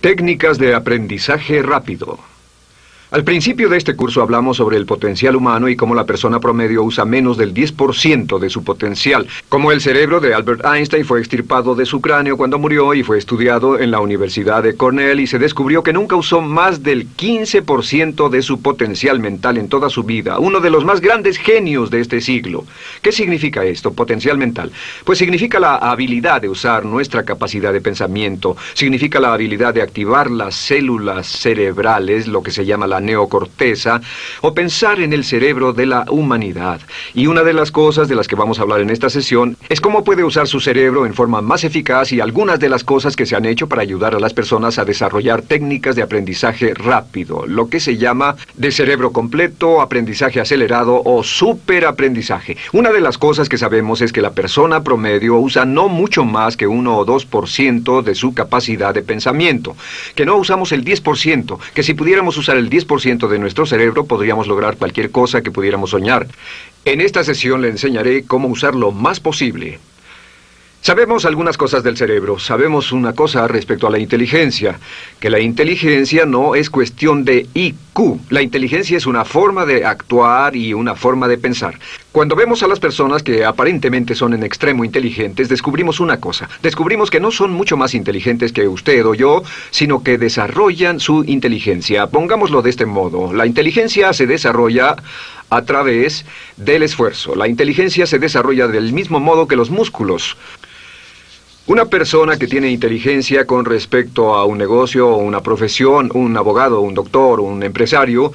Técnicas 0.00 0.56
de 0.56 0.74
aprendizaje 0.74 1.60
rápido. 1.60 2.29
Al 3.12 3.24
principio 3.24 3.68
de 3.68 3.76
este 3.76 3.96
curso 3.96 4.22
hablamos 4.22 4.58
sobre 4.58 4.76
el 4.76 4.86
potencial 4.86 5.34
humano 5.34 5.68
y 5.68 5.74
cómo 5.74 5.96
la 5.96 6.06
persona 6.06 6.38
promedio 6.38 6.84
usa 6.84 7.04
menos 7.04 7.36
del 7.36 7.52
10% 7.52 8.38
de 8.38 8.48
su 8.48 8.62
potencial, 8.62 9.26
como 9.48 9.72
el 9.72 9.80
cerebro 9.80 10.20
de 10.20 10.32
Albert 10.32 10.64
Einstein 10.64 11.04
fue 11.04 11.18
extirpado 11.18 11.74
de 11.74 11.86
su 11.86 12.00
cráneo 12.00 12.36
cuando 12.36 12.60
murió 12.60 12.94
y 12.94 13.02
fue 13.02 13.18
estudiado 13.18 13.80
en 13.80 13.90
la 13.90 13.98
Universidad 13.98 14.62
de 14.62 14.76
Cornell 14.76 15.18
y 15.18 15.26
se 15.26 15.40
descubrió 15.40 15.82
que 15.82 15.92
nunca 15.92 16.14
usó 16.14 16.40
más 16.40 16.84
del 16.84 17.08
15% 17.16 18.28
de 18.28 18.42
su 18.42 18.62
potencial 18.62 19.18
mental 19.18 19.58
en 19.58 19.68
toda 19.68 19.90
su 19.90 20.04
vida, 20.04 20.38
uno 20.38 20.60
de 20.60 20.70
los 20.70 20.84
más 20.84 21.00
grandes 21.00 21.36
genios 21.36 21.90
de 21.90 22.02
este 22.02 22.20
siglo. 22.20 22.64
¿Qué 23.02 23.10
significa 23.10 23.64
esto, 23.64 23.92
potencial 23.92 24.38
mental? 24.38 24.70
Pues 25.04 25.18
significa 25.18 25.58
la 25.58 25.74
habilidad 25.74 26.42
de 26.42 26.48
usar 26.48 26.84
nuestra 26.84 27.24
capacidad 27.24 27.72
de 27.72 27.80
pensamiento, 27.80 28.56
significa 28.74 29.18
la 29.18 29.32
habilidad 29.32 29.74
de 29.74 29.82
activar 29.82 30.30
las 30.30 30.54
células 30.54 31.26
cerebrales, 31.26 32.28
lo 32.28 32.40
que 32.44 32.52
se 32.52 32.64
llama 32.64 32.86
la 32.86 32.99
neocorteza 33.00 34.00
o 34.40 34.54
pensar 34.54 35.00
en 35.00 35.12
el 35.12 35.24
cerebro 35.24 35.72
de 35.72 35.86
la 35.86 36.04
humanidad. 36.08 36.80
Y 37.14 37.26
una 37.26 37.42
de 37.42 37.52
las 37.52 37.70
cosas 37.70 38.08
de 38.08 38.14
las 38.14 38.28
que 38.28 38.36
vamos 38.36 38.58
a 38.58 38.62
hablar 38.62 38.80
en 38.80 38.90
esta 38.90 39.10
sesión 39.10 39.56
es 39.68 39.80
cómo 39.80 40.04
puede 40.04 40.24
usar 40.24 40.46
su 40.46 40.60
cerebro 40.60 41.06
en 41.06 41.14
forma 41.14 41.40
más 41.40 41.64
eficaz 41.64 42.12
y 42.12 42.20
algunas 42.20 42.58
de 42.60 42.68
las 42.68 42.84
cosas 42.84 43.16
que 43.16 43.26
se 43.26 43.36
han 43.36 43.44
hecho 43.44 43.68
para 43.68 43.82
ayudar 43.82 44.14
a 44.14 44.20
las 44.20 44.34
personas 44.34 44.78
a 44.78 44.84
desarrollar 44.84 45.42
técnicas 45.42 45.96
de 45.96 46.02
aprendizaje 46.02 46.74
rápido, 46.74 47.46
lo 47.46 47.68
que 47.68 47.80
se 47.80 47.96
llama 47.96 48.36
de 48.56 48.70
cerebro 48.70 49.12
completo, 49.12 49.80
aprendizaje 49.80 50.40
acelerado 50.40 51.02
o 51.04 51.22
superaprendizaje. 51.22 52.56
Una 52.72 52.90
de 52.90 53.00
las 53.00 53.18
cosas 53.18 53.48
que 53.48 53.58
sabemos 53.58 54.00
es 54.00 54.12
que 54.12 54.22
la 54.22 54.32
persona 54.32 54.82
promedio 54.82 55.36
usa 55.38 55.64
no 55.64 55.88
mucho 55.88 56.24
más 56.24 56.56
que 56.56 56.66
1 56.66 56.98
o 56.98 57.06
2% 57.06 58.02
de 58.02 58.14
su 58.14 58.34
capacidad 58.34 58.94
de 58.94 59.02
pensamiento, 59.02 59.76
que 60.14 60.26
no 60.26 60.36
usamos 60.36 60.72
el 60.72 60.84
10%, 60.84 61.58
que 61.74 61.82
si 61.82 61.94
pudiéramos 61.94 62.36
usar 62.36 62.56
el 62.56 62.70
10% 62.70 62.89
de 62.90 63.38
nuestro 63.38 63.66
cerebro 63.66 64.04
podríamos 64.04 64.48
lograr 64.48 64.76
cualquier 64.76 65.12
cosa 65.12 65.42
que 65.42 65.52
pudiéramos 65.52 65.90
soñar. 65.90 66.26
En 66.84 67.00
esta 67.00 67.22
sesión 67.22 67.62
le 67.62 67.68
enseñaré 67.68 68.24
cómo 68.24 68.48
usar 68.48 68.74
lo 68.74 68.90
más 68.90 69.20
posible. 69.20 69.78
Sabemos 70.80 71.24
algunas 71.24 71.56
cosas 71.56 71.84
del 71.84 71.96
cerebro. 71.96 72.40
Sabemos 72.40 72.90
una 72.90 73.12
cosa 73.12 73.46
respecto 73.46 73.86
a 73.86 73.90
la 73.90 74.00
inteligencia, 74.00 74.80
que 75.20 75.30
la 75.30 75.38
inteligencia 75.38 76.26
no 76.26 76.56
es 76.56 76.68
cuestión 76.68 77.24
de 77.24 77.46
IQ. 77.54 78.18
La 78.30 78.42
inteligencia 78.42 78.96
es 78.96 79.06
una 79.06 79.24
forma 79.24 79.66
de 79.66 79.84
actuar 79.84 80.56
y 80.56 80.74
una 80.74 80.96
forma 80.96 81.28
de 81.28 81.38
pensar. 81.38 81.78
Cuando 82.12 82.34
vemos 82.34 82.64
a 82.64 82.66
las 82.66 82.80
personas 82.80 83.22
que 83.22 83.44
aparentemente 83.44 84.16
son 84.16 84.34
en 84.34 84.42
extremo 84.42 84.84
inteligentes, 84.84 85.48
descubrimos 85.48 86.00
una 86.00 86.18
cosa. 86.18 86.48
Descubrimos 86.60 87.08
que 87.08 87.20
no 87.20 87.30
son 87.30 87.52
mucho 87.52 87.76
más 87.76 87.94
inteligentes 87.94 88.52
que 88.52 88.66
usted 88.66 89.06
o 89.06 89.14
yo, 89.14 89.44
sino 89.70 90.02
que 90.02 90.18
desarrollan 90.18 90.98
su 90.98 91.22
inteligencia. 91.22 92.08
Pongámoslo 92.08 92.62
de 92.62 92.70
este 92.70 92.84
modo. 92.84 93.32
La 93.32 93.46
inteligencia 93.46 94.12
se 94.12 94.26
desarrolla 94.26 94.96
a 95.50 95.62
través 95.62 96.24
del 96.56 96.82
esfuerzo. 96.82 97.36
La 97.36 97.46
inteligencia 97.46 98.06
se 98.06 98.18
desarrolla 98.18 98.66
del 98.66 98.92
mismo 98.92 99.20
modo 99.20 99.46
que 99.46 99.54
los 99.54 99.70
músculos. 99.70 100.36
Una 101.68 101.84
persona 101.84 102.36
que 102.36 102.48
tiene 102.48 102.72
inteligencia 102.72 103.46
con 103.46 103.64
respecto 103.64 104.34
a 104.34 104.44
un 104.44 104.58
negocio 104.58 105.08
o 105.08 105.18
una 105.18 105.40
profesión, 105.40 106.10
un 106.14 106.36
abogado, 106.36 106.80
un 106.80 106.94
doctor, 106.94 107.38
un 107.38 107.62
empresario, 107.62 108.32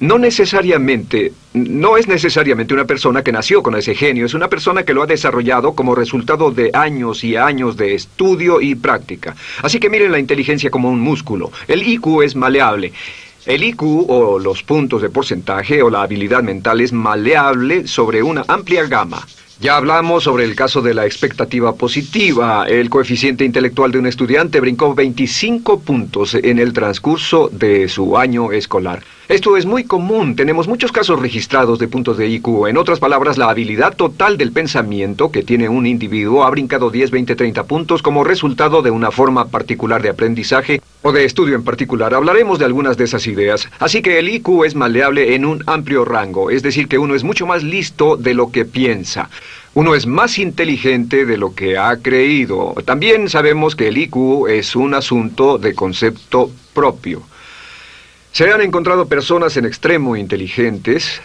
no 0.00 0.18
necesariamente, 0.18 1.32
no 1.54 1.96
es 1.96 2.06
necesariamente 2.06 2.74
una 2.74 2.84
persona 2.84 3.22
que 3.22 3.32
nació 3.32 3.62
con 3.62 3.76
ese 3.76 3.94
genio, 3.94 4.26
es 4.26 4.34
una 4.34 4.48
persona 4.48 4.84
que 4.84 4.94
lo 4.94 5.02
ha 5.02 5.06
desarrollado 5.06 5.74
como 5.74 5.94
resultado 5.94 6.50
de 6.50 6.70
años 6.72 7.24
y 7.24 7.36
años 7.36 7.76
de 7.76 7.94
estudio 7.94 8.60
y 8.60 8.74
práctica. 8.74 9.34
Así 9.62 9.80
que 9.80 9.90
miren 9.90 10.12
la 10.12 10.18
inteligencia 10.18 10.70
como 10.70 10.90
un 10.90 11.00
músculo. 11.00 11.50
El 11.66 11.82
IQ 11.82 12.22
es 12.22 12.36
maleable. 12.36 12.92
El 13.46 13.64
IQ 13.64 13.82
o 14.08 14.38
los 14.38 14.62
puntos 14.62 15.02
de 15.02 15.08
porcentaje 15.08 15.82
o 15.82 15.90
la 15.90 16.02
habilidad 16.02 16.42
mental 16.42 16.80
es 16.80 16.92
maleable 16.92 17.86
sobre 17.86 18.22
una 18.22 18.44
amplia 18.46 18.84
gama. 18.86 19.26
Ya 19.60 19.76
hablamos 19.76 20.22
sobre 20.22 20.44
el 20.44 20.54
caso 20.54 20.82
de 20.82 20.94
la 20.94 21.06
expectativa 21.06 21.74
positiva. 21.74 22.66
El 22.68 22.88
coeficiente 22.88 23.44
intelectual 23.44 23.90
de 23.90 23.98
un 23.98 24.06
estudiante 24.06 24.60
brincó 24.60 24.94
25 24.94 25.80
puntos 25.80 26.34
en 26.34 26.60
el 26.60 26.72
transcurso 26.72 27.48
de 27.50 27.88
su 27.88 28.16
año 28.16 28.52
escolar. 28.52 29.02
Esto 29.28 29.58
es 29.58 29.66
muy 29.66 29.84
común, 29.84 30.36
tenemos 30.36 30.68
muchos 30.68 30.90
casos 30.90 31.20
registrados 31.20 31.78
de 31.78 31.86
puntos 31.86 32.16
de 32.16 32.28
IQ. 32.28 32.66
En 32.66 32.78
otras 32.78 32.98
palabras, 32.98 33.36
la 33.36 33.50
habilidad 33.50 33.94
total 33.94 34.38
del 34.38 34.52
pensamiento 34.52 35.30
que 35.30 35.42
tiene 35.42 35.68
un 35.68 35.86
individuo 35.86 36.44
ha 36.44 36.50
brincado 36.50 36.88
10, 36.88 37.10
20, 37.10 37.36
30 37.36 37.64
puntos 37.64 38.00
como 38.00 38.24
resultado 38.24 38.80
de 38.80 38.90
una 38.90 39.10
forma 39.10 39.48
particular 39.48 40.00
de 40.00 40.08
aprendizaje 40.08 40.80
o 41.02 41.12
de 41.12 41.26
estudio 41.26 41.56
en 41.56 41.62
particular. 41.62 42.14
Hablaremos 42.14 42.58
de 42.58 42.64
algunas 42.64 42.96
de 42.96 43.04
esas 43.04 43.26
ideas. 43.26 43.68
Así 43.80 44.00
que 44.00 44.18
el 44.18 44.30
IQ 44.30 44.64
es 44.64 44.74
maleable 44.74 45.34
en 45.34 45.44
un 45.44 45.62
amplio 45.66 46.06
rango, 46.06 46.48
es 46.48 46.62
decir, 46.62 46.88
que 46.88 46.96
uno 46.96 47.14
es 47.14 47.22
mucho 47.22 47.46
más 47.46 47.62
listo 47.62 48.16
de 48.16 48.32
lo 48.32 48.50
que 48.50 48.64
piensa. 48.64 49.28
Uno 49.74 49.94
es 49.94 50.06
más 50.06 50.38
inteligente 50.38 51.26
de 51.26 51.36
lo 51.36 51.54
que 51.54 51.76
ha 51.76 51.98
creído. 51.98 52.74
También 52.86 53.28
sabemos 53.28 53.76
que 53.76 53.88
el 53.88 53.98
IQ 53.98 54.48
es 54.48 54.74
un 54.74 54.94
asunto 54.94 55.58
de 55.58 55.74
concepto 55.74 56.50
propio. 56.72 57.24
Se 58.32 58.52
han 58.52 58.60
encontrado 58.60 59.08
personas 59.08 59.56
en 59.56 59.64
extremo 59.64 60.16
inteligentes, 60.16 61.20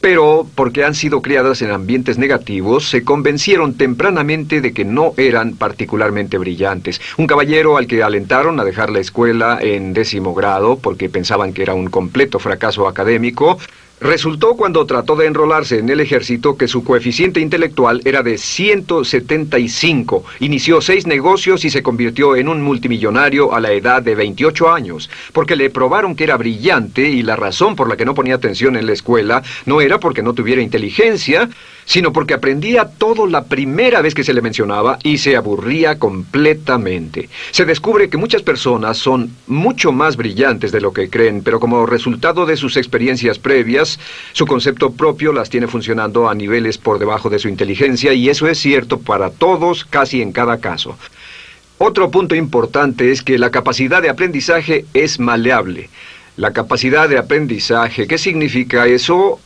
pero 0.00 0.46
porque 0.54 0.84
han 0.84 0.94
sido 0.94 1.20
criadas 1.20 1.62
en 1.62 1.70
ambientes 1.70 2.16
negativos, 2.16 2.88
se 2.88 3.02
convencieron 3.02 3.74
tempranamente 3.74 4.60
de 4.60 4.72
que 4.72 4.84
no 4.84 5.14
eran 5.16 5.56
particularmente 5.56 6.38
brillantes. 6.38 7.00
Un 7.16 7.26
caballero 7.26 7.76
al 7.76 7.86
que 7.86 8.02
alentaron 8.02 8.60
a 8.60 8.64
dejar 8.64 8.90
la 8.90 9.00
escuela 9.00 9.58
en 9.60 9.92
décimo 9.94 10.32
grado 10.32 10.78
porque 10.78 11.08
pensaban 11.08 11.52
que 11.52 11.62
era 11.62 11.74
un 11.74 11.88
completo 11.88 12.38
fracaso 12.38 12.86
académico, 12.86 13.58
Resultó 14.00 14.56
cuando 14.56 14.84
trató 14.84 15.16
de 15.16 15.24
enrolarse 15.24 15.78
en 15.78 15.88
el 15.88 16.00
ejército 16.00 16.58
que 16.58 16.68
su 16.68 16.84
coeficiente 16.84 17.40
intelectual 17.40 18.02
era 18.04 18.22
de 18.22 18.36
175. 18.36 20.22
Inició 20.40 20.82
seis 20.82 21.06
negocios 21.06 21.64
y 21.64 21.70
se 21.70 21.82
convirtió 21.82 22.36
en 22.36 22.48
un 22.48 22.60
multimillonario 22.60 23.54
a 23.54 23.60
la 23.60 23.72
edad 23.72 24.02
de 24.02 24.14
28 24.14 24.70
años, 24.70 25.08
porque 25.32 25.56
le 25.56 25.70
probaron 25.70 26.14
que 26.14 26.24
era 26.24 26.36
brillante 26.36 27.08
y 27.08 27.22
la 27.22 27.36
razón 27.36 27.74
por 27.74 27.88
la 27.88 27.96
que 27.96 28.04
no 28.04 28.14
ponía 28.14 28.34
atención 28.34 28.76
en 28.76 28.84
la 28.84 28.92
escuela 28.92 29.42
no 29.64 29.80
era 29.80 29.98
porque 29.98 30.22
no 30.22 30.34
tuviera 30.34 30.60
inteligencia, 30.60 31.48
sino 31.86 32.12
porque 32.12 32.34
aprendía 32.34 32.90
todo 32.90 33.26
la 33.26 33.44
primera 33.44 34.02
vez 34.02 34.14
que 34.14 34.24
se 34.24 34.34
le 34.34 34.42
mencionaba 34.42 34.98
y 35.02 35.18
se 35.18 35.36
aburría 35.36 35.98
completamente. 35.98 37.30
Se 37.52 37.64
descubre 37.64 38.10
que 38.10 38.18
muchas 38.18 38.42
personas 38.42 38.98
son 38.98 39.30
mucho 39.46 39.92
más 39.92 40.16
brillantes 40.16 40.72
de 40.72 40.80
lo 40.82 40.92
que 40.92 41.08
creen, 41.08 41.42
pero 41.42 41.60
como 41.60 41.86
resultado 41.86 42.44
de 42.44 42.56
sus 42.56 42.76
experiencias 42.76 43.38
previas, 43.38 43.98
su 44.32 44.46
concepto 44.46 44.92
propio 44.92 45.32
las 45.32 45.48
tiene 45.48 45.68
funcionando 45.68 46.28
a 46.28 46.34
niveles 46.34 46.76
por 46.76 46.98
debajo 46.98 47.30
de 47.30 47.38
su 47.38 47.48
inteligencia 47.48 48.12
y 48.12 48.28
eso 48.28 48.48
es 48.48 48.58
cierto 48.58 48.98
para 48.98 49.30
todos 49.30 49.84
casi 49.84 50.20
en 50.20 50.32
cada 50.32 50.58
caso. 50.58 50.98
Otro 51.78 52.10
punto 52.10 52.34
importante 52.34 53.12
es 53.12 53.22
que 53.22 53.38
la 53.38 53.50
capacidad 53.50 54.02
de 54.02 54.08
aprendizaje 54.08 54.86
es 54.94 55.20
maleable. 55.20 55.88
La 56.36 56.52
capacidad 56.52 57.08
de 57.08 57.18
aprendizaje, 57.18 58.06
¿qué 58.06 58.18
significa 58.18 58.86
eso? 58.86 59.40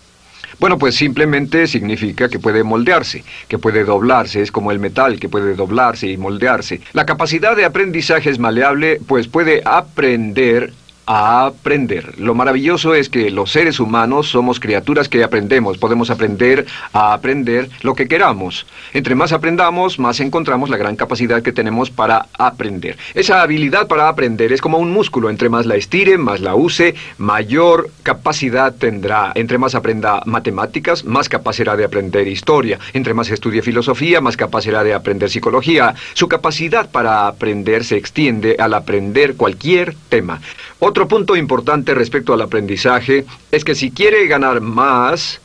Bueno, 0.60 0.76
pues 0.78 0.94
simplemente 0.94 1.66
significa 1.66 2.28
que 2.28 2.38
puede 2.38 2.62
moldearse, 2.62 3.24
que 3.48 3.58
puede 3.58 3.82
doblarse, 3.82 4.42
es 4.42 4.52
como 4.52 4.70
el 4.70 4.78
metal 4.78 5.18
que 5.18 5.30
puede 5.30 5.54
doblarse 5.54 6.06
y 6.06 6.18
moldearse. 6.18 6.82
La 6.92 7.06
capacidad 7.06 7.56
de 7.56 7.64
aprendizaje 7.64 8.28
es 8.28 8.38
maleable, 8.38 9.00
pues 9.06 9.26
puede 9.26 9.62
aprender 9.64 10.74
a 11.12 11.46
aprender. 11.46 12.20
Lo 12.20 12.36
maravilloso 12.36 12.94
es 12.94 13.08
que 13.08 13.32
los 13.32 13.50
seres 13.50 13.80
humanos 13.80 14.28
somos 14.28 14.60
criaturas 14.60 15.08
que 15.08 15.24
aprendemos. 15.24 15.76
Podemos 15.76 16.08
aprender 16.08 16.66
a 16.92 17.12
aprender 17.12 17.68
lo 17.82 17.96
que 17.96 18.06
queramos. 18.06 18.64
Entre 18.92 19.16
más 19.16 19.32
aprendamos, 19.32 19.98
más 19.98 20.20
encontramos 20.20 20.70
la 20.70 20.76
gran 20.76 20.94
capacidad 20.94 21.42
que 21.42 21.50
tenemos 21.50 21.90
para 21.90 22.26
aprender. 22.38 22.96
Esa 23.14 23.42
habilidad 23.42 23.88
para 23.88 24.08
aprender 24.08 24.52
es 24.52 24.60
como 24.60 24.78
un 24.78 24.92
músculo. 24.92 25.30
Entre 25.30 25.48
más 25.48 25.66
la 25.66 25.74
estire, 25.74 26.16
más 26.16 26.38
la 26.38 26.54
use, 26.54 26.94
mayor 27.18 27.90
capacidad 28.04 28.72
tendrá. 28.72 29.32
Entre 29.34 29.58
más 29.58 29.74
aprenda 29.74 30.22
matemáticas, 30.26 31.04
más 31.04 31.28
capaz 31.28 31.54
será 31.54 31.74
de 31.74 31.84
aprender 31.84 32.28
historia. 32.28 32.78
Entre 32.92 33.14
más 33.14 33.30
estudie 33.30 33.62
filosofía, 33.62 34.20
más 34.20 34.36
capaz 34.36 34.62
será 34.62 34.84
de 34.84 34.94
aprender 34.94 35.28
psicología. 35.28 35.92
Su 36.14 36.28
capacidad 36.28 36.88
para 36.88 37.26
aprender 37.26 37.82
se 37.82 37.96
extiende 37.96 38.54
al 38.60 38.74
aprender 38.74 39.34
cualquier 39.34 39.96
tema. 40.08 40.40
Otro 40.78 40.99
punto 41.08 41.36
importante 41.36 41.94
respecto 41.94 42.32
al 42.32 42.42
aprendizaje 42.42 43.24
es 43.50 43.64
que 43.64 43.74
si 43.74 43.90
quiere 43.90 44.26
ganar 44.26 44.60
más, 44.60 45.40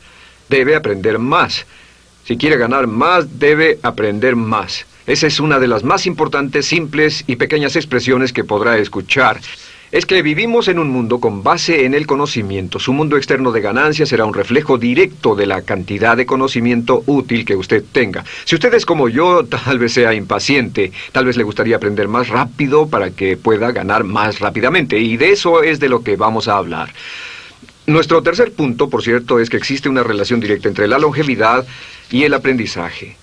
debe 0.49 0.75
aprender 0.75 1.19
más. 1.19 1.65
Si 2.23 2.37
quiere 2.37 2.57
ganar 2.57 2.87
más, 2.87 3.39
debe 3.39 3.79
aprender 3.83 4.35
más. 4.35 4.85
Esa 5.05 5.27
es 5.27 5.39
una 5.39 5.59
de 5.59 5.67
las 5.67 5.83
más 5.83 6.07
importantes, 6.07 6.65
simples 6.65 7.23
y 7.27 7.35
pequeñas 7.35 7.75
expresiones 7.75 8.33
que 8.33 8.43
podrá 8.43 8.77
escuchar. 8.77 9.39
Es 9.91 10.05
que 10.05 10.21
vivimos 10.21 10.67
en 10.67 10.79
un 10.79 10.89
mundo 10.89 11.19
con 11.19 11.43
base 11.43 11.85
en 11.85 11.93
el 11.93 12.07
conocimiento. 12.07 12.79
Su 12.79 12.93
mundo 12.93 13.17
externo 13.17 13.51
de 13.51 13.61
ganancia 13.61 14.05
será 14.05 14.25
un 14.25 14.33
reflejo 14.33 14.77
directo 14.77 15.35
de 15.35 15.45
la 15.45 15.61
cantidad 15.61 16.17
de 16.17 16.25
conocimiento 16.25 17.03
útil 17.05 17.45
que 17.45 17.55
usted 17.55 17.83
tenga. 17.91 18.23
Si 18.45 18.55
usted 18.55 18.73
es 18.73 18.85
como 18.85 19.09
yo, 19.09 19.45
tal 19.65 19.79
vez 19.79 19.93
sea 19.93 20.13
impaciente, 20.13 20.91
tal 21.11 21.25
vez 21.25 21.37
le 21.37 21.43
gustaría 21.43 21.75
aprender 21.75 22.07
más 22.07 22.29
rápido 22.29 22.87
para 22.87 23.11
que 23.11 23.37
pueda 23.37 23.71
ganar 23.71 24.03
más 24.03 24.39
rápidamente, 24.39 24.99
y 24.99 25.17
de 25.17 25.31
eso 25.31 25.63
es 25.63 25.79
de 25.79 25.89
lo 25.89 26.03
que 26.03 26.15
vamos 26.15 26.47
a 26.47 26.57
hablar. 26.57 26.91
Nuestro 27.87 28.23
tercer 28.23 28.51
punto, 28.51 28.89
por 28.89 29.03
cierto, 29.03 29.39
es 29.39 29.49
que 29.49 29.57
existe 29.57 29.89
una 29.89 30.01
relación 30.01 30.39
directa 30.39 30.67
entre 30.67 30.87
la 30.87 30.97
longevidad 30.97 31.65
y 32.09 32.23
el 32.23 32.33
aprendizaje. 32.33 33.15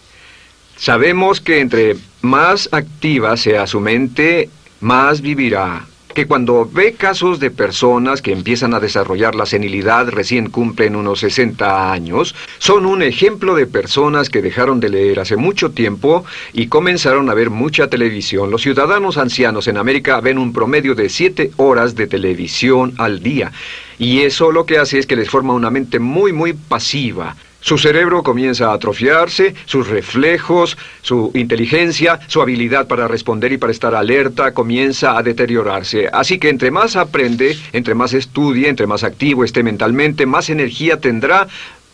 Sabemos 0.77 1.41
que 1.41 1.61
entre 1.61 1.97
más 2.23 2.69
activa 2.73 3.37
sea 3.37 3.67
su 3.67 3.81
mente, 3.81 4.49
más 4.81 5.21
vivirá 5.21 5.87
que 6.13 6.27
cuando 6.27 6.69
ve 6.71 6.95
casos 6.95 7.41
de 7.41 7.51
personas 7.51 8.23
que 8.23 8.33
empiezan 8.33 8.75
a 8.75 8.81
desarrollar 8.81 9.35
la 9.35 9.47
senilidad 9.47 10.09
recién 10.09 10.51
cumplen 10.51 10.97
unos 10.97 11.21
60 11.21 11.93
años, 11.93 12.35
son 12.59 12.87
un 12.87 13.03
ejemplo 13.03 13.55
de 13.55 13.67
personas 13.67 14.29
que 14.29 14.43
dejaron 14.43 14.81
de 14.81 14.91
leer 14.91 15.21
hace 15.21 15.37
mucho 15.37 15.71
tiempo 15.71 16.25
y 16.53 16.67
comenzaron 16.67 17.31
a 17.31 17.35
ver 17.35 17.51
mucha 17.51 17.89
televisión. 17.89 18.51
Los 18.51 18.63
ciudadanos 18.63 19.17
ancianos 19.17 19.69
en 19.69 19.77
América 19.77 20.21
ven 20.21 20.39
un 20.39 20.53
promedio 20.53 20.95
de 20.95 21.09
7 21.09 21.53
horas 21.57 21.95
de 21.95 22.07
televisión 22.07 22.95
al 22.99 23.23
día. 23.23 23.53
Y 23.99 24.21
eso 24.21 24.53
lo 24.53 24.67
que 24.67 24.79
hace 24.79 24.99
es 24.99 25.07
que 25.07 25.17
les 25.17 25.31
forma 25.31 25.55
una 25.55 25.71
mente 25.71 25.99
muy, 25.99 26.33
muy 26.33 26.53
pasiva. 26.53 27.37
Su 27.63 27.79
cerebro 27.79 28.25
comienza 28.25 28.71
a 28.71 28.75
atrofiarse, 28.75 29.55
sus 29.67 29.87
reflejos, 29.87 30.77
su 31.01 31.31
inteligencia, 31.35 32.19
su 32.27 32.43
habilidad 32.43 32.89
para 32.89 33.07
responder 33.07 33.53
y 33.53 33.57
para 33.57 33.71
estar 33.71 33.95
alerta 33.95 34.53
comienza 34.53 35.17
a 35.17 35.23
deteriorarse. 35.23 36.09
Así 36.13 36.39
que 36.39 36.49
entre 36.49 36.73
más 36.73 36.97
aprende, 36.97 37.57
entre 37.73 37.95
más 37.95 38.15
estudie, 38.15 38.69
entre 38.69 38.89
más 38.89 39.05
activo 39.05 39.45
esté 39.45 39.63
mentalmente, 39.63 40.27
más 40.27 40.51
energía 40.51 40.99
tendrá, 40.99 41.47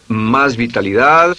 más 0.09 0.57
vitalidad, 0.57 1.37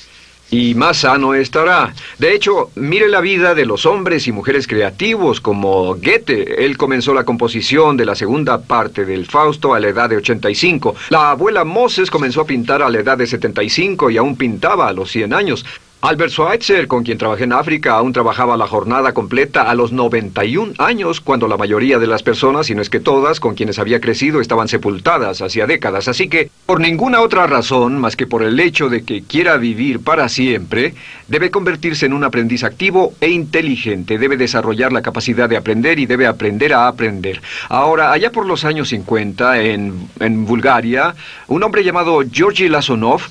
y 0.51 0.73
más 0.75 0.97
sano 0.97 1.33
estará. 1.33 1.93
De 2.17 2.33
hecho, 2.33 2.71
mire 2.75 3.07
la 3.07 3.21
vida 3.21 3.55
de 3.55 3.65
los 3.65 3.85
hombres 3.85 4.27
y 4.27 4.31
mujeres 4.31 4.67
creativos 4.67 5.41
como 5.41 5.95
Goethe. 5.95 6.65
Él 6.65 6.77
comenzó 6.77 7.13
la 7.13 7.23
composición 7.23 7.97
de 7.97 8.05
la 8.05 8.15
segunda 8.15 8.61
parte 8.61 9.05
del 9.05 9.25
Fausto 9.25 9.73
a 9.73 9.79
la 9.79 9.89
edad 9.89 10.09
de 10.09 10.17
85. 10.17 10.95
La 11.09 11.31
abuela 11.31 11.63
Moses 11.63 12.09
comenzó 12.09 12.41
a 12.41 12.47
pintar 12.47 12.81
a 12.81 12.89
la 12.89 12.99
edad 12.99 13.17
de 13.17 13.27
75 13.27 14.09
y 14.09 14.17
aún 14.17 14.35
pintaba 14.35 14.87
a 14.87 14.93
los 14.93 15.11
100 15.11 15.33
años. 15.33 15.65
Albert 16.01 16.31
Schweitzer, 16.31 16.87
con 16.87 17.03
quien 17.03 17.17
trabajé 17.17 17.43
en 17.43 17.51
África, 17.51 17.95
aún 17.95 18.13
trabajaba 18.13 18.55
la 18.55 18.67
jornada 18.67 19.13
completa 19.13 19.63
a 19.63 19.75
los 19.75 19.91
91 19.91 20.75
años, 20.77 21.19
cuando 21.19 21.45
la 21.49 21.57
mayoría 21.57 21.99
de 21.99 22.07
las 22.07 22.23
personas, 22.23 22.67
si 22.67 22.75
no 22.75 22.81
es 22.81 22.89
que 22.89 23.01
todas, 23.01 23.41
con 23.41 23.53
quienes 23.53 23.79
había 23.79 23.99
crecido, 23.99 24.39
estaban 24.39 24.69
sepultadas 24.69 25.41
hacía 25.41 25.67
décadas. 25.67 26.07
Así 26.07 26.29
que, 26.29 26.51
por 26.69 26.81
ninguna 26.81 27.21
otra 27.21 27.47
razón, 27.47 27.97
más 27.97 28.15
que 28.15 28.27
por 28.27 28.43
el 28.43 28.59
hecho 28.59 28.89
de 28.89 29.03
que 29.03 29.23
quiera 29.23 29.57
vivir 29.57 30.01
para 30.01 30.29
siempre, 30.29 30.93
debe 31.27 31.49
convertirse 31.49 32.05
en 32.05 32.13
un 32.13 32.23
aprendiz 32.23 32.63
activo 32.63 33.15
e 33.19 33.29
inteligente, 33.29 34.19
debe 34.19 34.37
desarrollar 34.37 34.93
la 34.93 35.01
capacidad 35.01 35.49
de 35.49 35.57
aprender 35.57 35.97
y 35.97 36.05
debe 36.05 36.27
aprender 36.27 36.73
a 36.73 36.87
aprender. 36.87 37.41
Ahora, 37.69 38.11
allá 38.11 38.31
por 38.31 38.45
los 38.45 38.65
años 38.65 38.89
50, 38.89 39.61
en, 39.61 40.09
en 40.19 40.45
Bulgaria, 40.45 41.15
un 41.47 41.63
hombre 41.63 41.83
llamado 41.83 42.21
Georgi 42.31 42.69
Lasonov, 42.69 43.23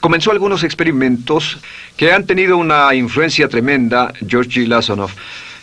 comenzó 0.00 0.30
algunos 0.30 0.62
experimentos 0.62 1.58
que 1.96 2.12
han 2.12 2.26
tenido 2.26 2.58
una 2.58 2.94
influencia 2.94 3.48
tremenda, 3.48 4.12
Georgi 4.24 4.66
Lasonov, 4.66 5.10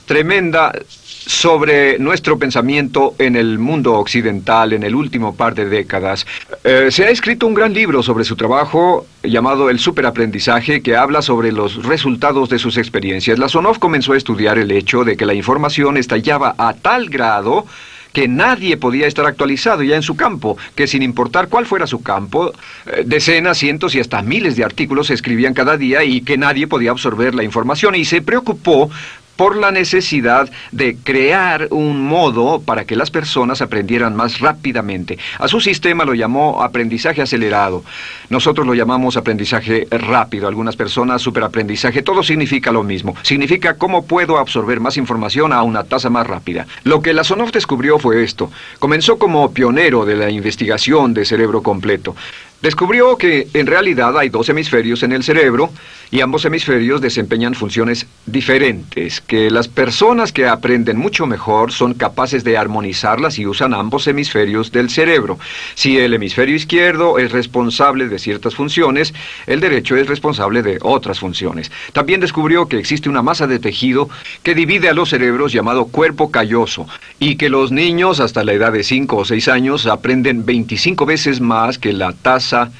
tremenda 0.09 0.71
sobre 0.89 1.99
nuestro 1.99 2.39
pensamiento 2.39 3.13
en 3.19 3.35
el 3.35 3.59
mundo 3.59 3.93
occidental 3.93 4.73
en 4.73 4.81
el 4.81 4.95
último 4.95 5.35
par 5.35 5.53
de 5.53 5.69
décadas. 5.69 6.25
Eh, 6.63 6.87
se 6.89 7.05
ha 7.05 7.09
escrito 7.11 7.45
un 7.45 7.53
gran 7.53 7.75
libro 7.75 8.01
sobre 8.01 8.23
su 8.23 8.35
trabajo 8.35 9.05
llamado 9.21 9.69
El 9.69 9.77
superaprendizaje 9.77 10.81
que 10.81 10.95
habla 10.95 11.21
sobre 11.21 11.51
los 11.51 11.85
resultados 11.85 12.49
de 12.49 12.57
sus 12.57 12.77
experiencias. 12.77 13.37
Lasonov 13.37 13.77
comenzó 13.77 14.13
a 14.13 14.17
estudiar 14.17 14.57
el 14.57 14.71
hecho 14.71 15.03
de 15.03 15.15
que 15.15 15.27
la 15.27 15.35
información 15.35 15.95
estallaba 15.95 16.55
a 16.57 16.73
tal 16.73 17.09
grado 17.09 17.67
que 18.13 18.27
nadie 18.27 18.77
podía 18.77 19.07
estar 19.07 19.25
actualizado 19.25 19.83
ya 19.83 19.95
en 19.95 20.01
su 20.01 20.15
campo, 20.15 20.57
que 20.75 20.87
sin 20.87 21.03
importar 21.03 21.47
cuál 21.47 21.65
fuera 21.65 21.85
su 21.87 22.01
campo, 22.01 22.51
eh, 22.85 23.03
decenas, 23.05 23.57
cientos 23.57 23.95
y 23.95 23.99
hasta 23.99 24.21
miles 24.21 24.55
de 24.55 24.63
artículos 24.63 25.07
se 25.07 25.13
escribían 25.13 25.53
cada 25.53 25.77
día 25.77 26.03
y 26.03 26.21
que 26.21 26.37
nadie 26.37 26.67
podía 26.67 26.91
absorber 26.91 27.35
la 27.35 27.43
información 27.43 27.95
y 27.95 28.05
se 28.05 28.21
preocupó 28.21 28.89
por 29.39 29.55
la 29.55 29.71
necesidad 29.71 30.49
de 30.73 30.97
crear 31.01 31.69
un 31.71 32.01
modo 32.05 32.59
para 32.59 32.83
que 32.83 32.97
las 32.97 33.09
personas 33.09 33.61
aprendieran 33.61 34.13
más 34.13 34.41
rápidamente. 34.41 35.17
A 35.37 35.47
su 35.47 35.61
sistema 35.61 36.03
lo 36.03 36.13
llamó 36.13 36.61
aprendizaje 36.61 37.21
acelerado. 37.21 37.85
Nosotros 38.29 38.67
lo 38.67 38.73
llamamos 38.73 39.15
aprendizaje 39.15 39.87
rápido. 39.91 40.49
Algunas 40.49 40.75
personas 40.75 41.21
superaprendizaje. 41.21 42.01
Todo 42.01 42.21
significa 42.21 42.73
lo 42.73 42.83
mismo. 42.83 43.15
Significa 43.21 43.75
cómo 43.75 44.05
puedo 44.05 44.39
absorber 44.39 44.81
más 44.81 44.97
información 44.97 45.53
a 45.53 45.63
una 45.63 45.85
tasa 45.85 46.09
más 46.09 46.27
rápida. 46.27 46.67
Lo 46.83 47.01
que 47.01 47.13
Lasonov 47.13 47.53
descubrió 47.53 47.97
fue 47.97 48.25
esto. 48.25 48.51
Comenzó 48.77 49.17
como 49.17 49.53
pionero 49.53 50.03
de 50.03 50.17
la 50.17 50.29
investigación 50.29 51.13
de 51.13 51.23
cerebro 51.23 51.63
completo. 51.63 52.13
Descubrió 52.61 53.15
que 53.15 53.47
en 53.53 53.67
realidad 53.67 54.17
hay 54.17 54.27
dos 54.27 54.49
hemisferios 54.49 55.01
en 55.03 55.13
el 55.13 55.23
cerebro 55.23 55.69
y 56.11 56.21
ambos 56.21 56.45
hemisferios 56.45 57.01
desempeñan 57.01 57.53
funciones 57.53 58.07
diferentes, 58.25 59.21
que 59.21 59.51
las 59.51 59.67
personas 59.67 60.31
que 60.31 60.47
aprenden 60.47 60.97
mucho 60.97 61.27
mejor 61.27 61.71
son 61.71 61.93
capaces 61.93 62.43
de 62.43 62.57
armonizarlas 62.57 63.37
y 63.37 63.45
usan 63.45 63.73
ambos 63.73 64.07
hemisferios 64.07 64.71
del 64.71 64.89
cerebro. 64.89 65.37
Si 65.75 65.97
el 65.97 66.13
hemisferio 66.13 66.55
izquierdo 66.55 67.19
es 67.19 67.31
responsable 67.31 68.07
de 68.07 68.19
ciertas 68.19 68.55
funciones, 68.55 69.13
el 69.45 69.59
derecho 69.59 69.95
es 69.95 70.07
responsable 70.07 70.63
de 70.63 70.79
otras 70.81 71.19
funciones. 71.19 71.71
También 71.93 72.19
descubrió 72.19 72.67
que 72.67 72.79
existe 72.79 73.09
una 73.09 73.21
masa 73.21 73.47
de 73.47 73.59
tejido 73.59 74.09
que 74.43 74.55
divide 74.55 74.89
a 74.89 74.93
los 74.93 75.09
cerebros 75.09 75.51
llamado 75.51 75.85
cuerpo 75.85 76.31
calloso 76.31 76.87
y 77.19 77.35
que 77.35 77.49
los 77.49 77.71
niños 77.71 78.19
hasta 78.19 78.43
la 78.43 78.53
edad 78.53 78.71
de 78.71 78.83
5 78.83 79.15
o 79.15 79.25
6 79.25 79.47
años 79.47 79.85
aprenden 79.85 80.45
25 80.45 81.05
veces 81.05 81.41
más 81.41 81.77
que 81.77 81.93
la 81.93 82.13
tasa 82.13 82.71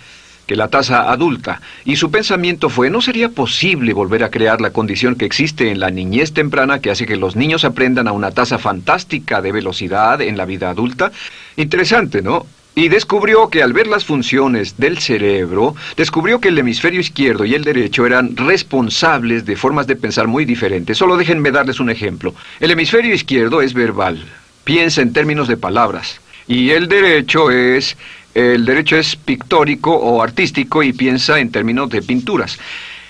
que 0.50 0.56
la 0.56 0.68
tasa 0.68 1.12
adulta, 1.12 1.62
y 1.86 1.98
su 1.98 2.10
pensamiento 2.10 2.69
fue, 2.69 2.90
¿no 2.90 3.01
sería 3.01 3.30
posible 3.30 3.94
volver 3.94 4.24
a 4.24 4.31
crear 4.31 4.62
la 4.62 4.72
condición 4.72 5.13
que 5.13 5.25
existe 5.25 5.69
en 5.69 5.80
la 5.80 5.92
niñez 5.92 6.34
temprana 6.34 6.80
que 6.81 6.90
hace 6.90 7.06
que 7.06 7.18
los 7.18 7.36
niños 7.36 7.66
aprendan 7.66 8.07
a 8.07 8.13
una 8.13 8.31
tasa 8.31 8.57
fantástica 8.57 9.44
de 9.44 9.51
velocidad 9.51 10.19
en 10.22 10.38
la 10.38 10.46
vida 10.46 10.72
adulta? 10.72 11.12
Interesante, 11.56 12.24
¿no? 12.24 12.48
Y 12.74 12.90
descubrió 12.90 13.51
que 13.51 13.62
al 13.62 13.74
ver 13.74 13.86
las 13.86 14.06
funciones 14.06 14.75
del 14.80 14.98
cerebro, 14.98 15.75
descubrió 15.96 16.40
que 16.40 16.48
el 16.48 16.57
hemisferio 16.57 17.00
izquierdo 17.00 17.45
y 17.45 17.54
el 17.54 17.63
derecho 17.63 18.07
eran 18.07 18.36
responsables 18.36 19.45
de 19.45 19.56
formas 19.56 19.86
de 19.86 19.98
pensar 19.98 20.28
muy 20.28 20.45
diferentes. 20.45 20.98
Solo 20.98 21.16
déjenme 21.16 21.52
darles 21.52 21.80
un 21.80 21.92
ejemplo. 21.92 22.34
El 22.60 22.72
hemisferio 22.72 23.13
izquierdo 23.13 23.62
es 23.62 23.75
verbal, 23.75 24.25
piensa 24.63 25.04
en 25.04 25.13
términos 25.13 25.47
de 25.47 25.57
palabras, 25.57 26.19
y 26.47 26.71
el 26.71 26.88
derecho 26.88 27.52
es 27.52 27.95
el 28.33 28.66
derecho 28.66 28.98
es 28.98 29.16
pictórico 29.16 29.92
o 29.92 30.21
artístico 30.21 30.83
y 30.83 30.94
piensa 30.94 31.40
en 31.40 31.52
términos 31.52 31.90
de 31.90 32.02
pinturas. 32.02 32.57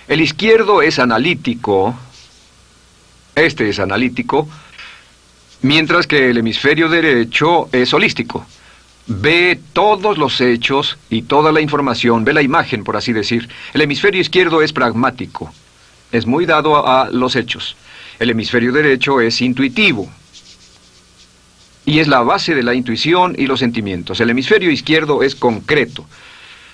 El 0.08 0.22
izquierdo 0.22 0.82
es 0.82 0.98
analítico, 0.98 1.98
este 3.36 3.70
es 3.70 3.80
analítico, 3.80 4.48
mientras 5.62 6.08
que 6.08 6.30
el 6.30 6.38
hemisferio 6.38 6.90
derecho 6.90 7.70
es 7.72 7.94
holístico. 7.94 8.46
Ve 9.08 9.60
todos 9.74 10.18
los 10.18 10.40
hechos 10.40 10.98
y 11.10 11.24
toda 11.24 11.52
la 11.52 11.62
información, 11.62 12.24
ve 12.24 12.34
la 12.34 12.42
imagen, 12.42 12.84
por 12.84 12.96
así 12.96 13.12
decir. 13.12 13.50
El 13.74 13.82
hemisferio 13.82 14.22
izquierdo 14.22 14.62
es 14.62 14.72
pragmático, 14.72 15.52
es 16.12 16.26
muy 16.26 16.46
dado 16.46 16.88
a 16.88 17.10
los 17.10 17.36
hechos. 17.36 17.76
El 18.20 18.30
hemisferio 18.30 18.72
derecho 18.72 19.22
es 19.22 19.42
intuitivo, 19.42 20.10
y 21.90 22.00
es 22.00 22.08
la 22.08 22.22
base 22.22 22.54
de 22.54 22.62
la 22.62 22.76
intuición 22.76 23.34
y 23.36 23.48
los 23.48 23.62
sentimientos. 23.62 24.22
El 24.22 24.30
hemisferio 24.30 24.70
izquierdo 24.70 25.24
es 25.24 25.34
concreto. 25.34 26.06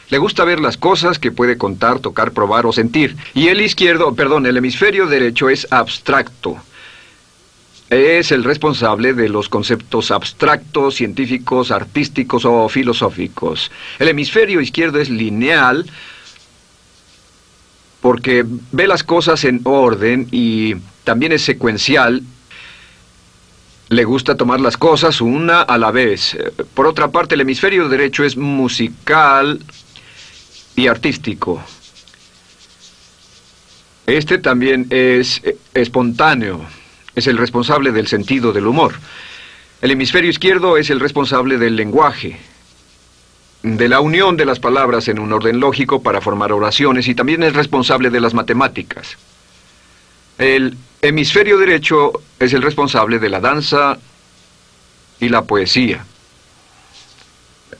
Le 0.09 0.17
gusta 0.17 0.43
ver 0.43 0.59
las 0.59 0.75
cosas 0.75 1.19
que 1.19 1.31
puede 1.31 1.57
contar, 1.57 1.99
tocar, 1.99 2.33
probar 2.33 2.65
o 2.65 2.73
sentir. 2.73 3.15
Y 3.33 3.47
el 3.47 3.61
izquierdo, 3.61 4.13
perdón, 4.13 4.45
el 4.45 4.57
hemisferio 4.57 5.07
derecho 5.07 5.47
es 5.49 5.67
abstracto. 5.71 6.57
Es 7.89 8.33
el 8.33 8.43
responsable 8.43 9.13
de 9.13 9.29
los 9.29 9.47
conceptos 9.47 10.11
abstractos, 10.11 10.95
científicos, 10.95 11.71
artísticos 11.71 12.43
o 12.43 12.67
filosóficos. 12.67 13.71
El 13.99 14.09
hemisferio 14.09 14.59
izquierdo 14.59 14.99
es 14.99 15.09
lineal 15.09 15.85
porque 18.01 18.43
ve 18.73 18.85
las 18.85 19.03
cosas 19.03 19.45
en 19.45 19.61
orden 19.63 20.27
y 20.31 20.75
también 21.05 21.31
es 21.31 21.43
secuencial 21.43 22.21
le 23.89 24.03
gusta 24.03 24.35
tomar 24.35 24.59
las 24.59 24.77
cosas 24.77 25.21
una 25.21 25.61
a 25.61 25.77
la 25.77 25.91
vez. 25.91 26.37
Por 26.73 26.87
otra 26.87 27.09
parte, 27.09 27.35
el 27.35 27.41
hemisferio 27.41 27.87
derecho 27.87 28.23
es 28.23 28.35
musical 28.35 29.59
y 30.75 30.87
artístico. 30.87 31.63
Este 34.07 34.37
también 34.37 34.87
es 34.89 35.41
espontáneo. 35.73 36.65
Es 37.15 37.27
el 37.27 37.37
responsable 37.37 37.91
del 37.91 38.07
sentido 38.07 38.51
del 38.51 38.67
humor. 38.67 38.93
El 39.81 39.91
hemisferio 39.91 40.29
izquierdo 40.29 40.77
es 40.77 40.89
el 40.89 40.99
responsable 40.99 41.57
del 41.57 41.75
lenguaje, 41.75 42.37
de 43.61 43.89
la 43.89 43.99
unión 43.99 44.35
de 44.35 44.45
las 44.45 44.59
palabras 44.59 45.07
en 45.07 45.19
un 45.19 45.31
orden 45.31 45.59
lógico 45.59 46.01
para 46.01 46.21
formar 46.21 46.51
oraciones 46.51 47.07
y 47.07 47.15
también 47.15 47.43
es 47.43 47.53
responsable 47.53 48.09
de 48.09 48.19
las 48.19 48.33
matemáticas. 48.33 49.17
El 50.37 50.77
hemisferio 51.07 51.57
derecho 51.57 52.13
es 52.39 52.53
el 52.53 52.61
responsable 52.61 53.19
de 53.19 53.29
la 53.29 53.39
danza 53.39 53.97
y 55.19 55.29
la 55.29 55.43
poesía. 55.43 56.05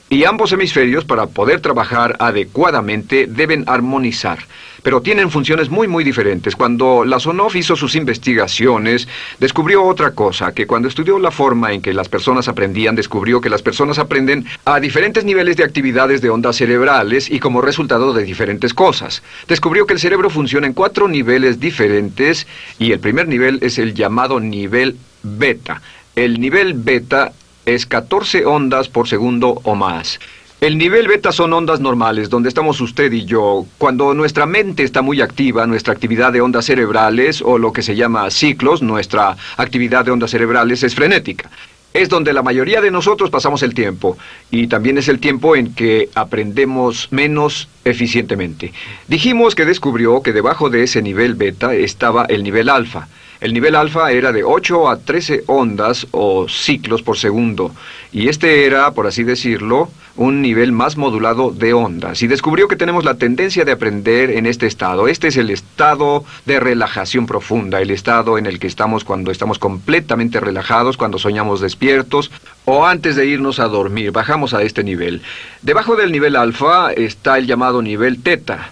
Y 0.08 0.24
ambos 0.24 0.52
hemisferios, 0.52 1.04
para 1.04 1.26
poder 1.26 1.60
trabajar 1.60 2.16
adecuadamente, 2.20 3.26
deben 3.26 3.64
armonizar. 3.66 4.38
Pero 4.82 5.00
tienen 5.00 5.32
funciones 5.32 5.68
muy, 5.68 5.88
muy 5.88 6.04
diferentes. 6.04 6.54
Cuando 6.54 7.04
Lasonov 7.04 7.56
hizo 7.56 7.74
sus 7.74 7.96
investigaciones, 7.96 9.08
descubrió 9.40 9.82
otra 9.82 10.12
cosa, 10.12 10.52
que 10.52 10.68
cuando 10.68 10.86
estudió 10.86 11.18
la 11.18 11.32
forma 11.32 11.72
en 11.72 11.82
que 11.82 11.92
las 11.92 12.08
personas 12.08 12.46
aprendían, 12.46 12.94
descubrió 12.94 13.40
que 13.40 13.50
las 13.50 13.62
personas 13.62 13.98
aprenden 13.98 14.46
a 14.64 14.78
diferentes 14.78 15.24
niveles 15.24 15.56
de 15.56 15.64
actividades 15.64 16.20
de 16.20 16.30
ondas 16.30 16.56
cerebrales 16.56 17.28
y 17.28 17.40
como 17.40 17.60
resultado 17.60 18.12
de 18.12 18.22
diferentes 18.22 18.74
cosas. 18.74 19.24
Descubrió 19.48 19.86
que 19.86 19.94
el 19.94 20.00
cerebro 20.00 20.30
funciona 20.30 20.68
en 20.68 20.72
cuatro 20.72 21.08
niveles 21.08 21.58
diferentes 21.58 22.46
y 22.78 22.92
el 22.92 23.00
primer 23.00 23.26
nivel 23.26 23.58
es 23.62 23.78
el 23.78 23.92
llamado 23.92 24.38
nivel 24.38 24.96
beta. 25.24 25.82
El 26.14 26.40
nivel 26.40 26.74
beta 26.74 27.32
es 27.66 27.84
14 27.84 28.46
ondas 28.46 28.88
por 28.88 29.08
segundo 29.08 29.60
o 29.64 29.74
más. 29.74 30.18
El 30.58 30.78
nivel 30.78 31.06
beta 31.06 31.32
son 31.32 31.52
ondas 31.52 31.80
normales, 31.80 32.30
donde 32.30 32.48
estamos 32.48 32.80
usted 32.80 33.12
y 33.12 33.26
yo. 33.26 33.66
Cuando 33.76 34.14
nuestra 34.14 34.46
mente 34.46 34.84
está 34.84 35.02
muy 35.02 35.20
activa, 35.20 35.66
nuestra 35.66 35.92
actividad 35.92 36.32
de 36.32 36.40
ondas 36.40 36.64
cerebrales, 36.64 37.42
o 37.42 37.58
lo 37.58 37.74
que 37.74 37.82
se 37.82 37.94
llama 37.94 38.30
ciclos, 38.30 38.80
nuestra 38.80 39.36
actividad 39.58 40.06
de 40.06 40.12
ondas 40.12 40.30
cerebrales 40.30 40.82
es 40.82 40.94
frenética. 40.94 41.50
Es 41.92 42.08
donde 42.08 42.32
la 42.32 42.42
mayoría 42.42 42.80
de 42.80 42.90
nosotros 42.90 43.28
pasamos 43.28 43.62
el 43.62 43.74
tiempo, 43.74 44.16
y 44.50 44.66
también 44.66 44.96
es 44.96 45.08
el 45.08 45.18
tiempo 45.18 45.56
en 45.56 45.74
que 45.74 46.08
aprendemos 46.14 47.08
menos 47.10 47.68
eficientemente. 47.84 48.72
Dijimos 49.08 49.54
que 49.54 49.66
descubrió 49.66 50.22
que 50.22 50.32
debajo 50.32 50.70
de 50.70 50.84
ese 50.84 51.02
nivel 51.02 51.34
beta 51.34 51.74
estaba 51.74 52.24
el 52.24 52.42
nivel 52.42 52.70
alfa. 52.70 53.08
El 53.38 53.52
nivel 53.52 53.74
alfa 53.74 54.12
era 54.12 54.32
de 54.32 54.44
8 54.44 54.88
a 54.88 54.98
13 54.98 55.44
ondas 55.46 56.06
o 56.10 56.48
ciclos 56.48 57.02
por 57.02 57.18
segundo, 57.18 57.70
y 58.10 58.28
este 58.28 58.64
era, 58.64 58.92
por 58.92 59.06
así 59.06 59.24
decirlo, 59.24 59.90
un 60.16 60.40
nivel 60.40 60.72
más 60.72 60.96
modulado 60.96 61.50
de 61.50 61.74
ondas. 61.74 62.22
Y 62.22 62.26
descubrió 62.26 62.66
que 62.66 62.76
tenemos 62.76 63.04
la 63.04 63.14
tendencia 63.14 63.66
de 63.66 63.72
aprender 63.72 64.30
en 64.30 64.46
este 64.46 64.66
estado. 64.66 65.06
Este 65.08 65.28
es 65.28 65.36
el 65.36 65.50
estado 65.50 66.24
de 66.46 66.58
relajación 66.58 67.26
profunda, 67.26 67.82
el 67.82 67.90
estado 67.90 68.38
en 68.38 68.46
el 68.46 68.58
que 68.58 68.66
estamos 68.66 69.04
cuando 69.04 69.30
estamos 69.30 69.58
completamente 69.58 70.40
relajados, 70.40 70.96
cuando 70.96 71.18
soñamos 71.18 71.60
despiertos, 71.60 72.30
o 72.64 72.86
antes 72.86 73.16
de 73.16 73.26
irnos 73.26 73.60
a 73.60 73.68
dormir. 73.68 74.12
Bajamos 74.12 74.54
a 74.54 74.62
este 74.62 74.82
nivel. 74.82 75.20
Debajo 75.60 75.96
del 75.96 76.10
nivel 76.10 76.36
alfa 76.36 76.92
está 76.92 77.36
el 77.36 77.46
llamado 77.46 77.82
nivel 77.82 78.22
teta. 78.22 78.70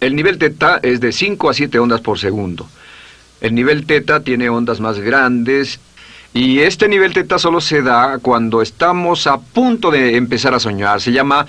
El 0.00 0.16
nivel 0.16 0.38
teta 0.38 0.80
es 0.82 1.00
de 1.00 1.12
5 1.12 1.50
a 1.50 1.54
7 1.54 1.78
ondas 1.78 2.00
por 2.00 2.18
segundo. 2.18 2.68
El 3.42 3.56
nivel 3.56 3.86
teta 3.86 4.20
tiene 4.20 4.48
ondas 4.48 4.78
más 4.78 5.00
grandes 5.00 5.80
y 6.32 6.60
este 6.60 6.88
nivel 6.88 7.12
teta 7.12 7.40
solo 7.40 7.60
se 7.60 7.82
da 7.82 8.18
cuando 8.18 8.62
estamos 8.62 9.26
a 9.26 9.38
punto 9.38 9.90
de 9.90 10.16
empezar 10.16 10.54
a 10.54 10.60
soñar. 10.60 11.00
Se 11.00 11.10
llama 11.10 11.46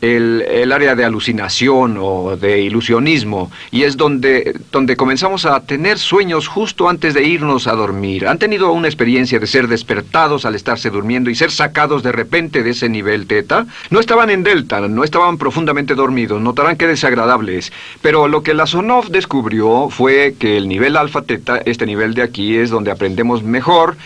el, 0.00 0.72
área 0.72 0.94
de 0.94 1.04
alucinación 1.04 1.96
o 1.98 2.36
de 2.36 2.60
ilusionismo 2.60 3.50
y 3.70 3.84
es 3.84 3.96
donde, 3.96 4.58
donde 4.70 4.96
comenzamos 4.96 5.46
a 5.46 5.60
tener 5.60 5.98
sueños 5.98 6.48
justo 6.48 6.88
antes 6.88 7.14
de 7.14 7.24
irnos 7.24 7.66
a 7.66 7.72
dormir. 7.72 8.28
¿Han 8.28 8.38
tenido 8.38 8.72
una 8.72 8.88
experiencia 8.88 9.38
de 9.38 9.46
ser 9.46 9.68
despertados 9.68 10.44
al 10.44 10.54
estarse 10.54 10.90
durmiendo 10.90 11.30
y 11.30 11.34
ser 11.34 11.50
sacados 11.50 12.02
de 12.02 12.12
repente 12.12 12.62
de 12.62 12.70
ese 12.70 12.88
nivel 12.88 13.26
teta? 13.26 13.66
No 13.90 14.00
estaban 14.00 14.30
en 14.30 14.42
delta, 14.42 14.80
no 14.80 15.02
estaban 15.02 15.38
profundamente 15.38 15.94
dormidos, 15.94 16.40
notarán 16.40 16.76
qué 16.76 16.86
desagradable 16.86 17.58
es. 17.58 17.72
Pero 18.02 18.28
lo 18.28 18.42
que 18.42 18.54
la 18.54 18.66
Sonov 18.66 19.08
descubrió 19.08 19.88
fue 19.88 20.34
que 20.38 20.56
el 20.56 20.68
nivel 20.68 20.96
alfa 20.96 21.22
teta, 21.22 21.58
este 21.64 21.86
nivel 21.86 22.14
de 22.14 22.22
aquí, 22.22 22.56
es 22.56 22.70
donde 22.70 22.90
aprendemos 22.90 23.42
mejor 23.42 23.96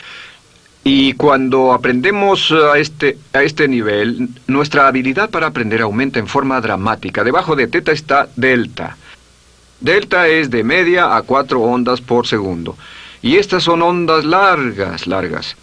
y 0.83 1.13
cuando 1.13 1.73
aprendemos 1.73 2.53
a 2.53 2.79
este, 2.79 3.19
a 3.33 3.43
este 3.43 3.69
nivel, 3.69 4.29
nuestra 4.47 4.89
habilidad 4.89 5.29
para 5.29 5.49
aprender 5.49 5.83
aumenta 5.83 6.19
en 6.19 6.27
forma 6.27 6.61
dramática. 6.61 7.23
Debajo 7.23 7.55
de 7.55 7.69
teta 7.69 7.93
está 7.93 8.29
delta. 8.37 8.97
Delta 9.81 10.29
es 10.29 10.51
de 10.51 10.65
media 10.65 11.17
a 11.17 11.23
cuatro 11.23 11.61
ondas 11.61 12.01
por 12.01 12.27
segundo. 12.27 12.77
Y 13.23 13.37
estas 13.37 13.63
son 13.63 13.83
ondas 13.83 14.25
largas, 14.25 15.07
largas. 15.07 15.57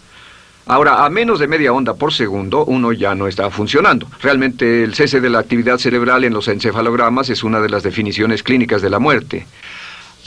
Ahora, 0.66 1.04
a 1.04 1.10
menos 1.10 1.40
de 1.40 1.48
media 1.48 1.72
onda 1.72 1.94
por 1.94 2.12
segundo, 2.12 2.64
uno 2.66 2.92
ya 2.92 3.14
no 3.14 3.26
está 3.26 3.50
funcionando. 3.50 4.06
Realmente 4.20 4.84
el 4.84 4.94
cese 4.94 5.20
de 5.20 5.30
la 5.30 5.40
actividad 5.40 5.78
cerebral 5.78 6.24
en 6.24 6.34
los 6.34 6.46
encefalogramas 6.46 7.30
es 7.30 7.42
una 7.42 7.60
de 7.60 7.70
las 7.70 7.82
definiciones 7.82 8.42
clínicas 8.42 8.82
de 8.82 8.90
la 8.90 8.98
muerte. 8.98 9.46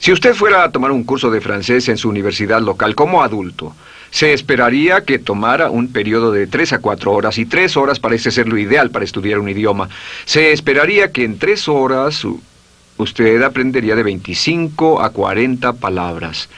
Si 0.00 0.10
usted 0.10 0.34
fuera 0.34 0.64
a 0.64 0.72
tomar 0.72 0.90
un 0.90 1.04
curso 1.04 1.30
de 1.30 1.40
francés 1.40 1.88
en 1.88 1.96
su 1.96 2.08
universidad 2.08 2.60
local 2.60 2.96
como 2.96 3.22
adulto, 3.22 3.76
se 4.10 4.32
esperaría 4.32 5.04
que 5.04 5.20
tomara 5.20 5.70
un 5.70 5.92
periodo 5.92 6.32
de 6.32 6.48
tres 6.48 6.72
a 6.72 6.80
cuatro 6.80 7.12
horas, 7.12 7.38
y 7.38 7.46
tres 7.46 7.76
horas 7.76 8.00
parece 8.00 8.32
ser 8.32 8.48
lo 8.48 8.58
ideal 8.58 8.90
para 8.90 9.04
estudiar 9.04 9.38
un 9.38 9.48
idioma. 9.48 9.88
Se 10.24 10.50
esperaría 10.50 11.12
que 11.12 11.22
en 11.22 11.38
tres 11.38 11.68
horas 11.68 12.26
usted 12.98 13.42
aprendería 13.42 13.96
de 13.96 14.02
25 14.02 15.02
a 15.02 15.10
40 15.10 15.72
palabras. 15.74 16.48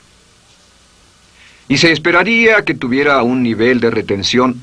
Y 1.69 1.79
se 1.79 1.93
esperaría 1.93 2.63
que 2.63 2.75
tuviera 2.75 3.23
un 3.23 3.43
nivel 3.43 3.81
de 3.81 3.91
retención 3.91 4.61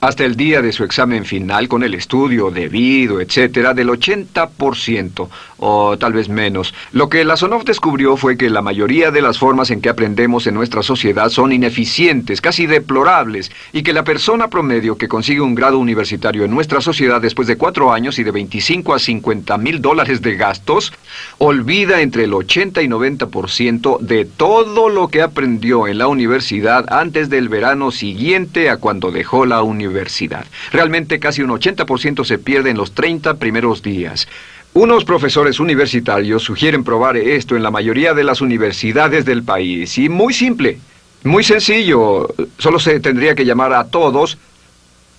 hasta 0.00 0.24
el 0.24 0.36
día 0.36 0.62
de 0.62 0.72
su 0.72 0.84
examen 0.84 1.24
final 1.24 1.68
con 1.68 1.82
el 1.82 1.94
estudio 1.94 2.50
debido, 2.50 3.20
etcétera, 3.20 3.74
del 3.74 3.88
80% 3.88 5.28
o 5.58 5.98
tal 5.98 6.12
vez 6.12 6.28
menos. 6.28 6.74
Lo 6.92 7.08
que 7.08 7.24
Lasonov 7.24 7.64
descubrió 7.64 8.16
fue 8.16 8.36
que 8.36 8.48
la 8.48 8.62
mayoría 8.62 9.10
de 9.10 9.20
las 9.20 9.38
formas 9.38 9.70
en 9.70 9.80
que 9.80 9.90
aprendemos 9.90 10.46
en 10.46 10.54
nuestra 10.54 10.82
sociedad 10.82 11.28
son 11.28 11.52
ineficientes, 11.52 12.40
casi 12.40 12.66
deplorables, 12.66 13.50
y 13.72 13.82
que 13.82 13.92
la 13.92 14.04
persona 14.04 14.48
promedio 14.48 14.96
que 14.96 15.08
consigue 15.08 15.40
un 15.40 15.54
grado 15.54 15.78
universitario 15.78 16.44
en 16.44 16.50
nuestra 16.50 16.80
sociedad 16.80 17.20
después 17.20 17.46
de 17.46 17.56
cuatro 17.56 17.92
años 17.92 18.18
y 18.18 18.24
de 18.24 18.30
25 18.30 18.94
a 18.94 18.98
50 18.98 19.58
mil 19.58 19.82
dólares 19.82 20.22
de 20.22 20.36
gastos, 20.36 20.92
olvida 21.38 22.00
entre 22.00 22.24
el 22.24 22.34
80 22.34 22.82
y 22.82 22.88
90% 22.88 23.98
de 24.00 24.24
todo 24.24 24.88
lo 24.88 25.08
que 25.08 25.22
aprendió 25.22 25.88
en 25.88 25.98
la 25.98 26.08
universidad 26.08 26.92
antes 26.92 27.30
del 27.30 27.48
verano 27.48 27.90
siguiente 27.90 28.70
a 28.70 28.76
cuando 28.76 29.10
dejó 29.10 29.46
la 29.46 29.62
universidad. 29.62 30.46
Realmente 30.72 31.18
casi 31.18 31.42
un 31.42 31.50
80% 31.50 32.24
se 32.24 32.38
pierde 32.38 32.70
en 32.70 32.76
los 32.76 32.92
30 32.92 33.34
primeros 33.34 33.82
días. 33.82 34.28
Unos 34.72 35.04
profesores 35.04 35.58
universitarios 35.58 36.44
sugieren 36.44 36.84
probar 36.84 37.16
esto 37.16 37.56
en 37.56 37.62
la 37.62 37.72
mayoría 37.72 38.14
de 38.14 38.22
las 38.22 38.40
universidades 38.40 39.24
del 39.24 39.42
país. 39.42 39.98
Y 39.98 40.08
muy 40.08 40.32
simple, 40.32 40.78
muy 41.24 41.42
sencillo. 41.42 42.28
Solo 42.58 42.78
se 42.78 43.00
tendría 43.00 43.34
que 43.34 43.44
llamar 43.44 43.72
a 43.72 43.88
todos 43.88 44.38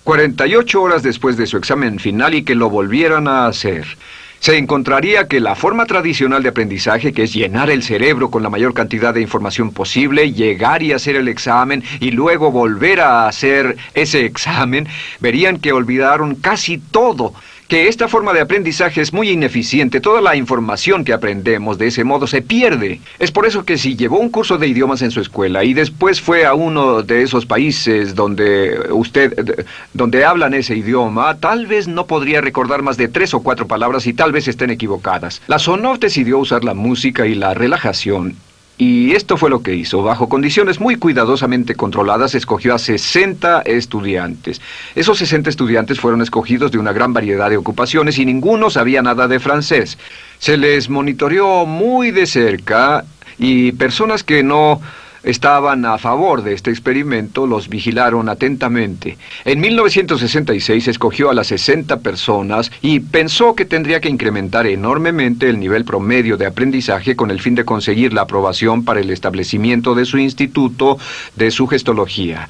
48 0.04 0.80
horas 0.82 1.02
después 1.02 1.36
de 1.36 1.46
su 1.46 1.58
examen 1.58 1.98
final 1.98 2.34
y 2.34 2.44
que 2.44 2.54
lo 2.54 2.70
volvieran 2.70 3.28
a 3.28 3.46
hacer. 3.46 3.86
Se 4.42 4.58
encontraría 4.58 5.28
que 5.28 5.38
la 5.38 5.54
forma 5.54 5.86
tradicional 5.86 6.42
de 6.42 6.48
aprendizaje, 6.48 7.12
que 7.12 7.22
es 7.22 7.32
llenar 7.32 7.70
el 7.70 7.84
cerebro 7.84 8.28
con 8.28 8.42
la 8.42 8.50
mayor 8.50 8.74
cantidad 8.74 9.14
de 9.14 9.20
información 9.20 9.70
posible, 9.70 10.32
llegar 10.32 10.82
y 10.82 10.90
hacer 10.90 11.14
el 11.14 11.28
examen 11.28 11.84
y 12.00 12.10
luego 12.10 12.50
volver 12.50 13.02
a 13.02 13.28
hacer 13.28 13.76
ese 13.94 14.24
examen, 14.26 14.88
verían 15.20 15.60
que 15.60 15.70
olvidaron 15.70 16.34
casi 16.34 16.78
todo 16.78 17.34
que 17.68 17.88
esta 17.88 18.08
forma 18.08 18.32
de 18.32 18.40
aprendizaje 18.40 19.00
es 19.00 19.12
muy 19.12 19.30
ineficiente. 19.30 20.00
Toda 20.00 20.20
la 20.20 20.36
información 20.36 21.04
que 21.04 21.12
aprendemos 21.12 21.78
de 21.78 21.86
ese 21.86 22.04
modo 22.04 22.26
se 22.26 22.42
pierde. 22.42 23.00
Es 23.18 23.30
por 23.30 23.46
eso 23.46 23.64
que 23.64 23.78
si 23.78 23.96
llevó 23.96 24.18
un 24.18 24.30
curso 24.30 24.58
de 24.58 24.68
idiomas 24.68 25.02
en 25.02 25.10
su 25.10 25.20
escuela 25.20 25.64
y 25.64 25.74
después 25.74 26.20
fue 26.20 26.44
a 26.44 26.54
uno 26.54 27.02
de 27.02 27.22
esos 27.22 27.46
países 27.46 28.14
donde 28.14 28.78
usted, 28.90 29.66
donde 29.92 30.24
hablan 30.24 30.54
ese 30.54 30.76
idioma, 30.76 31.38
tal 31.38 31.66
vez 31.66 31.88
no 31.88 32.06
podría 32.06 32.40
recordar 32.40 32.82
más 32.82 32.96
de 32.96 33.08
tres 33.08 33.34
o 33.34 33.42
cuatro 33.42 33.66
palabras 33.66 34.06
y 34.06 34.12
tal 34.12 34.32
vez 34.32 34.48
estén 34.48 34.70
equivocadas. 34.70 35.40
La 35.46 35.58
Sonov 35.58 35.98
decidió 35.98 36.38
usar 36.38 36.64
la 36.64 36.74
música 36.74 37.26
y 37.26 37.34
la 37.34 37.54
relajación 37.54 38.36
y 38.78 39.12
esto 39.12 39.36
fue 39.36 39.50
lo 39.50 39.62
que 39.62 39.74
hizo. 39.74 40.02
Bajo 40.02 40.28
condiciones 40.28 40.80
muy 40.80 40.96
cuidadosamente 40.96 41.74
controladas, 41.74 42.34
escogió 42.34 42.74
a 42.74 42.78
60 42.78 43.62
estudiantes. 43.62 44.60
Esos 44.94 45.18
60 45.18 45.50
estudiantes 45.50 46.00
fueron 46.00 46.22
escogidos 46.22 46.72
de 46.72 46.78
una 46.78 46.92
gran 46.92 47.12
variedad 47.12 47.50
de 47.50 47.56
ocupaciones 47.56 48.18
y 48.18 48.24
ninguno 48.24 48.70
sabía 48.70 49.02
nada 49.02 49.28
de 49.28 49.40
francés. 49.40 49.98
Se 50.38 50.56
les 50.56 50.88
monitoreó 50.88 51.66
muy 51.66 52.10
de 52.10 52.26
cerca 52.26 53.04
y 53.38 53.72
personas 53.72 54.24
que 54.24 54.42
no 54.42 54.80
estaban 55.22 55.84
a 55.84 55.98
favor 55.98 56.42
de 56.42 56.54
este 56.54 56.70
experimento 56.70 57.46
los 57.46 57.68
vigilaron 57.68 58.28
atentamente. 58.28 59.18
En 59.44 59.60
1966 59.60 60.88
escogió 60.88 61.30
a 61.30 61.34
las 61.34 61.48
60 61.48 62.00
personas 62.00 62.70
y 62.80 63.00
pensó 63.00 63.54
que 63.54 63.64
tendría 63.64 64.00
que 64.00 64.08
incrementar 64.08 64.66
enormemente 64.66 65.48
el 65.48 65.60
nivel 65.60 65.84
promedio 65.84 66.36
de 66.36 66.46
aprendizaje 66.46 67.16
con 67.16 67.30
el 67.30 67.40
fin 67.40 67.54
de 67.54 67.64
conseguir 67.64 68.12
la 68.12 68.22
aprobación 68.22 68.84
para 68.84 69.00
el 69.00 69.10
establecimiento 69.10 69.94
de 69.94 70.04
su 70.04 70.18
instituto 70.18 70.98
de 71.36 71.50
sugestología. 71.50 72.48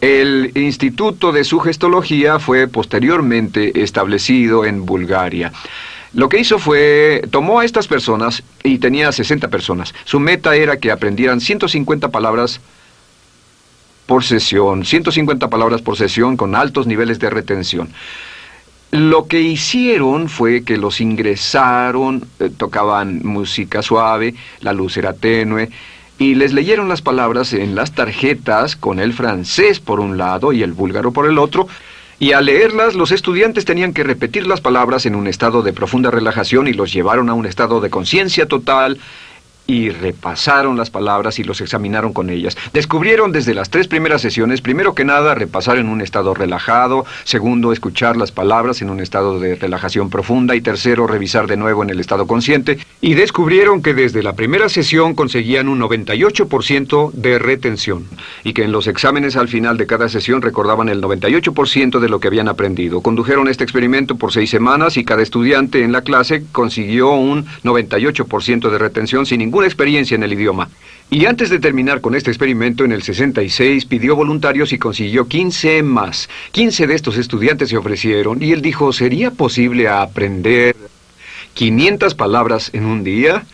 El 0.00 0.52
Instituto 0.54 1.30
de 1.30 1.44
Sugestología 1.44 2.38
fue 2.38 2.68
posteriormente 2.68 3.82
establecido 3.82 4.64
en 4.64 4.86
Bulgaria. 4.86 5.52
Lo 6.12 6.28
que 6.28 6.40
hizo 6.40 6.58
fue, 6.58 7.22
tomó 7.30 7.60
a 7.60 7.64
estas 7.64 7.86
personas 7.86 8.42
y 8.64 8.78
tenía 8.78 9.12
60 9.12 9.48
personas. 9.48 9.94
Su 10.04 10.18
meta 10.18 10.56
era 10.56 10.78
que 10.78 10.90
aprendieran 10.90 11.40
150 11.40 12.08
palabras 12.08 12.60
por 14.06 14.24
sesión, 14.24 14.84
150 14.84 15.48
palabras 15.48 15.82
por 15.82 15.96
sesión 15.96 16.36
con 16.36 16.56
altos 16.56 16.88
niveles 16.88 17.20
de 17.20 17.30
retención. 17.30 17.90
Lo 18.90 19.28
que 19.28 19.40
hicieron 19.40 20.28
fue 20.28 20.64
que 20.64 20.76
los 20.76 21.00
ingresaron, 21.00 22.26
eh, 22.40 22.50
tocaban 22.56 23.20
música 23.22 23.82
suave, 23.82 24.34
la 24.62 24.72
luz 24.72 24.96
era 24.96 25.12
tenue, 25.12 25.70
y 26.18 26.34
les 26.34 26.52
leyeron 26.52 26.88
las 26.88 27.02
palabras 27.02 27.52
en 27.52 27.76
las 27.76 27.92
tarjetas 27.92 28.74
con 28.74 28.98
el 28.98 29.12
francés 29.12 29.78
por 29.78 30.00
un 30.00 30.18
lado 30.18 30.52
y 30.52 30.64
el 30.64 30.72
búlgaro 30.72 31.12
por 31.12 31.26
el 31.26 31.38
otro, 31.38 31.68
y 32.20 32.32
al 32.32 32.44
leerlas 32.44 32.94
los 32.94 33.12
estudiantes 33.12 33.64
tenían 33.64 33.94
que 33.94 34.04
repetir 34.04 34.46
las 34.46 34.60
palabras 34.60 35.06
en 35.06 35.14
un 35.14 35.26
estado 35.26 35.62
de 35.62 35.72
profunda 35.72 36.10
relajación 36.10 36.68
y 36.68 36.74
los 36.74 36.92
llevaron 36.92 37.30
a 37.30 37.34
un 37.34 37.46
estado 37.46 37.80
de 37.80 37.88
conciencia 37.88 38.46
total 38.46 38.98
y 39.70 39.90
repasaron 39.90 40.76
las 40.76 40.90
palabras 40.90 41.38
y 41.38 41.44
los 41.44 41.60
examinaron 41.60 42.12
con 42.12 42.28
ellas. 42.28 42.56
Descubrieron 42.72 43.30
desde 43.30 43.54
las 43.54 43.70
tres 43.70 43.86
primeras 43.86 44.20
sesiones, 44.20 44.60
primero 44.60 44.96
que 44.96 45.04
nada, 45.04 45.36
repasar 45.36 45.78
en 45.78 45.88
un 45.88 46.00
estado 46.00 46.34
relajado, 46.34 47.06
segundo, 47.22 47.72
escuchar 47.72 48.16
las 48.16 48.32
palabras 48.32 48.82
en 48.82 48.90
un 48.90 48.98
estado 48.98 49.38
de 49.38 49.54
relajación 49.54 50.10
profunda 50.10 50.56
y 50.56 50.60
tercero, 50.60 51.06
revisar 51.06 51.46
de 51.46 51.56
nuevo 51.56 51.84
en 51.84 51.90
el 51.90 52.00
estado 52.00 52.26
consciente, 52.26 52.78
y 53.00 53.14
descubrieron 53.14 53.80
que 53.80 53.94
desde 53.94 54.24
la 54.24 54.32
primera 54.32 54.68
sesión 54.68 55.14
conseguían 55.14 55.68
un 55.68 55.80
98% 55.80 57.12
de 57.12 57.38
retención 57.38 58.08
y 58.42 58.54
que 58.54 58.64
en 58.64 58.72
los 58.72 58.88
exámenes 58.88 59.36
al 59.36 59.46
final 59.46 59.76
de 59.76 59.86
cada 59.86 60.08
sesión 60.08 60.42
recordaban 60.42 60.88
el 60.88 61.00
98% 61.00 62.00
de 62.00 62.08
lo 62.08 62.18
que 62.18 62.26
habían 62.26 62.48
aprendido. 62.48 63.02
Condujeron 63.02 63.46
este 63.46 63.62
experimento 63.62 64.16
por 64.16 64.32
seis 64.32 64.50
semanas 64.50 64.96
y 64.96 65.04
cada 65.04 65.22
estudiante 65.22 65.84
en 65.84 65.92
la 65.92 66.02
clase 66.02 66.42
consiguió 66.50 67.12
un 67.12 67.46
98% 67.62 68.68
de 68.68 68.78
retención 68.78 69.26
sin 69.26 69.38
ningún 69.38 69.59
experiencia 69.66 70.14
en 70.14 70.22
el 70.22 70.32
idioma. 70.32 70.68
Y 71.12 71.26
antes 71.26 71.50
de 71.50 71.58
terminar 71.58 72.00
con 72.00 72.14
este 72.14 72.30
experimento, 72.30 72.84
en 72.84 72.92
el 72.92 73.02
66 73.02 73.84
pidió 73.86 74.14
voluntarios 74.14 74.72
y 74.72 74.78
consiguió 74.78 75.26
15 75.26 75.82
más. 75.82 76.28
15 76.52 76.86
de 76.86 76.94
estos 76.94 77.16
estudiantes 77.16 77.68
se 77.68 77.76
ofrecieron 77.76 78.40
y 78.42 78.52
él 78.52 78.62
dijo, 78.62 78.92
¿sería 78.92 79.32
posible 79.32 79.88
aprender 79.88 80.76
500 81.54 82.14
palabras 82.14 82.70
en 82.74 82.84
un 82.84 83.02
día? 83.02 83.44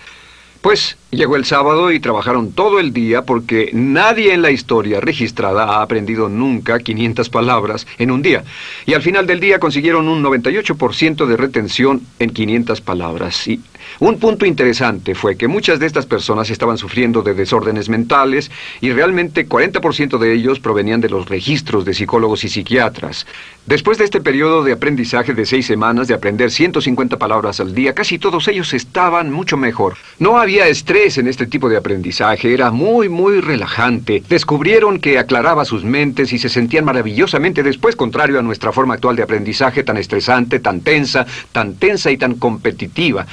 Pues 0.61 0.99
llegó 1.11 1.37
el 1.37 1.45
sábado 1.45 1.93
y 1.93 2.01
trabajaron 2.01 2.53
todo 2.53 2.81
el 2.81 2.93
día 2.93 3.23
porque 3.23 3.71
nadie 3.73 4.35
en 4.35 4.43
la 4.43 4.51
historia 4.51 5.01
registrada 5.01 5.65
ha 5.65 5.83
aprendido 5.83 6.29
nunca 6.29 6.81
500 6.81 7.31
palabras 7.31 7.87
en 7.99 8.11
un 8.11 8.21
día. 8.21 8.45
Y 8.85 8.95
al 8.95 9.01
final 9.01 9.27
del 9.27 9.41
día 9.41 9.61
consiguieron 9.61 10.09
un 10.09 10.23
98% 10.23 11.25
de 11.25 11.37
retención 11.37 12.03
en 12.19 12.31
500 12.31 12.81
palabras. 12.81 13.47
Y 13.49 13.61
un 13.99 14.19
punto 14.19 14.47
interesante 14.47 15.15
fue 15.15 15.37
que 15.37 15.49
muchas 15.49 15.79
de 15.79 15.87
estas 15.87 16.07
personas 16.07 16.51
estaban 16.51 16.79
sufriendo 16.79 17.23
de 17.23 17.35
desórdenes 17.35 17.89
mentales 17.89 18.51
y 18.81 18.91
realmente 18.93 19.49
40% 19.49 20.19
de 20.19 20.33
ellos 20.33 20.61
provenían 20.61 21.01
de 21.01 21.09
los 21.09 21.29
registros 21.29 21.85
de 21.85 21.95
psicólogos 21.95 22.45
y 22.45 22.49
psiquiatras. 22.49 23.27
Después 23.67 23.99
de 23.99 24.05
este 24.05 24.21
periodo 24.21 24.63
de 24.63 24.73
aprendizaje 24.73 25.35
de 25.35 25.45
seis 25.45 25.67
semanas 25.67 26.07
de 26.07 26.15
aprender 26.15 26.53
150 26.53 27.17
palabras 27.19 27.59
al 27.59 27.75
día, 27.75 27.95
casi 27.95 28.19
todos 28.19 28.47
ellos 28.47 28.73
estaban 28.73 29.33
mucho 29.33 29.57
mejor. 29.57 29.97
No 30.19 30.39
había 30.39 30.69
estrés 30.69 31.19
en 31.19 31.27
este 31.27 31.47
tipo 31.47 31.69
de 31.69 31.77
aprendizaje, 31.77 32.55
era 32.55 32.71
muy, 32.71 33.09
muy 33.09 33.41
relajante. 33.41 34.23
Descubrieron 34.29 35.01
que 35.01 35.19
aclaraba 35.19 35.65
sus 35.65 35.83
mentes 35.83 36.33
y 36.33 36.39
se 36.39 36.49
sentían 36.49 36.85
maravillosamente 36.85 37.63
después, 37.63 37.97
contrario 37.97 38.39
a 38.39 38.43
nuestra 38.43 38.73
forma 38.73 38.95
actual 38.95 39.17
de 39.17 39.25
aprendizaje 39.25 39.83
tan 39.83 39.97
estresante, 39.97 40.61
tan 40.61 40.81
tensa, 40.81 41.27
tan 41.51 41.75
tensa 41.75 42.11
y 42.11 42.17
tan 42.17 42.35
competitiva. 42.35 43.27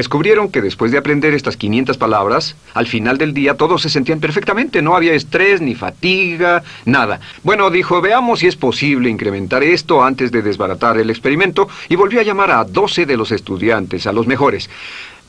Descubrieron 0.00 0.50
que 0.50 0.62
después 0.62 0.92
de 0.92 0.96
aprender 0.96 1.34
estas 1.34 1.58
500 1.58 1.98
palabras, 1.98 2.56
al 2.72 2.86
final 2.86 3.18
del 3.18 3.34
día 3.34 3.58
todos 3.58 3.82
se 3.82 3.90
sentían 3.90 4.18
perfectamente, 4.18 4.80
no 4.80 4.96
había 4.96 5.12
estrés 5.12 5.60
ni 5.60 5.74
fatiga, 5.74 6.62
nada. 6.86 7.20
Bueno, 7.42 7.68
dijo, 7.68 8.00
veamos 8.00 8.38
si 8.38 8.46
es 8.46 8.56
posible 8.56 9.10
incrementar 9.10 9.62
esto 9.62 10.02
antes 10.02 10.32
de 10.32 10.40
desbaratar 10.40 10.96
el 10.96 11.10
experimento 11.10 11.68
y 11.90 11.96
volvió 11.96 12.20
a 12.20 12.22
llamar 12.22 12.50
a 12.50 12.64
12 12.64 13.04
de 13.04 13.18
los 13.18 13.30
estudiantes, 13.30 14.06
a 14.06 14.12
los 14.12 14.26
mejores. 14.26 14.70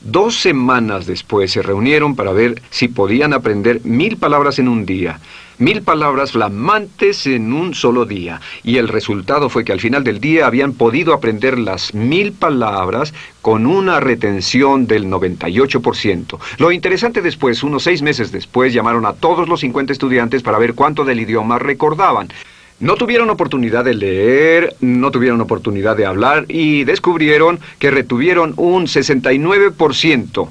Dos 0.04 0.34
semanas 0.34 1.06
después 1.06 1.52
se 1.52 1.62
reunieron 1.62 2.16
para 2.16 2.32
ver 2.32 2.60
si 2.70 2.88
podían 2.88 3.32
aprender 3.32 3.80
mil 3.84 4.16
palabras 4.16 4.58
en 4.58 4.66
un 4.66 4.84
día. 4.84 5.20
Mil 5.58 5.82
palabras 5.82 6.32
flamantes 6.32 7.24
en 7.28 7.52
un 7.52 7.72
solo 7.72 8.04
día. 8.04 8.40
Y 8.64 8.78
el 8.78 8.88
resultado 8.88 9.48
fue 9.48 9.64
que 9.64 9.70
al 9.70 9.78
final 9.78 10.02
del 10.02 10.18
día 10.20 10.46
habían 10.46 10.72
podido 10.72 11.14
aprender 11.14 11.56
las 11.56 11.94
mil 11.94 12.32
palabras 12.32 13.14
con 13.42 13.64
una 13.64 14.00
retención 14.00 14.88
del 14.88 15.06
98%. 15.06 16.36
Lo 16.58 16.72
interesante 16.72 17.22
después, 17.22 17.62
unos 17.62 17.84
seis 17.84 18.02
meses 18.02 18.32
después, 18.32 18.74
llamaron 18.74 19.06
a 19.06 19.12
todos 19.12 19.48
los 19.48 19.60
50 19.60 19.92
estudiantes 19.92 20.42
para 20.42 20.58
ver 20.58 20.74
cuánto 20.74 21.04
del 21.04 21.20
idioma 21.20 21.60
recordaban. 21.60 22.28
No 22.80 22.96
tuvieron 22.96 23.30
oportunidad 23.30 23.84
de 23.84 23.94
leer, 23.94 24.76
no 24.80 25.10
tuvieron 25.10 25.40
oportunidad 25.40 25.96
de 25.96 26.06
hablar 26.06 26.46
y 26.48 26.84
descubrieron 26.84 27.60
que 27.78 27.90
retuvieron 27.90 28.54
un 28.56 28.86
69%. 28.86 30.48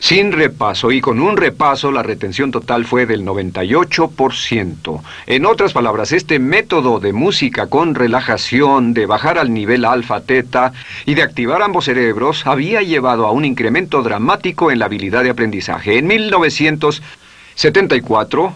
Sin 0.00 0.30
repaso 0.30 0.92
y 0.92 1.00
con 1.00 1.18
un 1.18 1.36
repaso 1.36 1.90
la 1.90 2.04
retención 2.04 2.52
total 2.52 2.84
fue 2.84 3.04
del 3.04 3.24
98%. 3.24 5.02
En 5.26 5.44
otras 5.44 5.72
palabras, 5.72 6.12
este 6.12 6.38
método 6.38 7.00
de 7.00 7.12
música 7.12 7.66
con 7.66 7.96
relajación, 7.96 8.94
de 8.94 9.06
bajar 9.06 9.38
al 9.38 9.52
nivel 9.52 9.84
alfa-teta 9.84 10.72
y 11.04 11.16
de 11.16 11.22
activar 11.22 11.62
ambos 11.62 11.86
cerebros 11.86 12.46
había 12.46 12.80
llevado 12.82 13.26
a 13.26 13.32
un 13.32 13.44
incremento 13.44 14.04
dramático 14.04 14.70
en 14.70 14.78
la 14.78 14.84
habilidad 14.84 15.24
de 15.24 15.30
aprendizaje. 15.30 15.98
En 15.98 16.06
1974, 16.06 18.54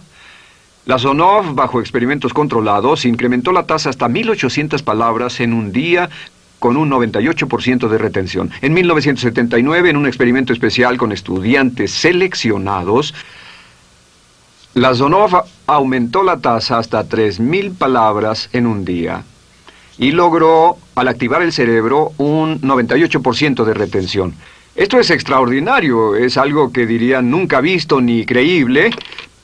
la 0.85 0.99
Sonov, 0.99 1.55
bajo 1.55 1.81
experimentos 1.81 2.35
controlados, 2.35 3.05
incrementó 3.05 3.53
la 3.53 3.67
tasa 3.67 3.91
hasta 3.91 4.09
1.800 4.09 4.83
palabras 4.83 5.39
en 5.39 5.53
un 5.53 5.71
día 5.71 6.11
con 6.59 6.77
un 6.77 6.91
98% 6.91 7.89
de 7.89 7.99
retención. 7.99 8.51
En 8.61 8.75
1979, 8.75 9.91
en 9.91 9.97
un 9.97 10.07
experimento 10.07 10.53
especial 10.53 10.97
con 10.99 11.13
estudiantes 11.13 11.93
seleccionados, 11.93 13.15
la 14.75 14.95
Sonov 14.95 15.45
aumentó 15.67 16.23
la 16.23 16.39
tasa 16.39 16.79
hasta 16.79 17.09
3.000 17.09 17.77
palabras 17.77 18.49
en 18.53 18.67
un 18.67 18.85
día 18.85 19.23
y 19.99 20.13
logró, 20.13 20.79
al 20.95 21.09
activar 21.09 21.43
el 21.43 21.53
cerebro, 21.53 22.13
un 22.17 22.61
98% 22.61 23.65
de 23.65 23.75
retención. 23.75 24.35
Esto 24.75 24.99
es 24.99 25.11
extraordinario, 25.11 26.17
es 26.17 26.39
algo 26.39 26.73
que 26.73 26.87
diría 26.87 27.21
nunca 27.21 27.61
visto 27.61 28.01
ni 28.01 28.25
creíble, 28.25 28.91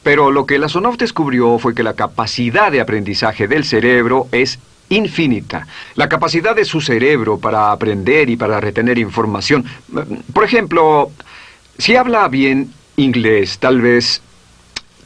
pero 0.08 0.30
lo 0.30 0.46
que 0.46 0.58
la 0.58 0.70
Sonov 0.70 0.96
descubrió 0.96 1.58
fue 1.58 1.74
que 1.74 1.82
la 1.82 1.92
capacidad 1.92 2.72
de 2.72 2.80
aprendizaje 2.80 3.46
del 3.46 3.62
cerebro 3.62 4.26
es 4.32 4.58
infinita. 4.88 5.66
La 5.96 6.08
capacidad 6.08 6.56
de 6.56 6.64
su 6.64 6.80
cerebro 6.80 7.36
para 7.36 7.72
aprender 7.72 8.30
y 8.30 8.36
para 8.38 8.58
retener 8.58 8.98
información. 8.98 9.66
Por 10.32 10.44
ejemplo, 10.44 11.10
si 11.76 11.94
habla 11.94 12.26
bien 12.28 12.72
inglés, 12.96 13.58
tal 13.58 13.82
vez 13.82 14.22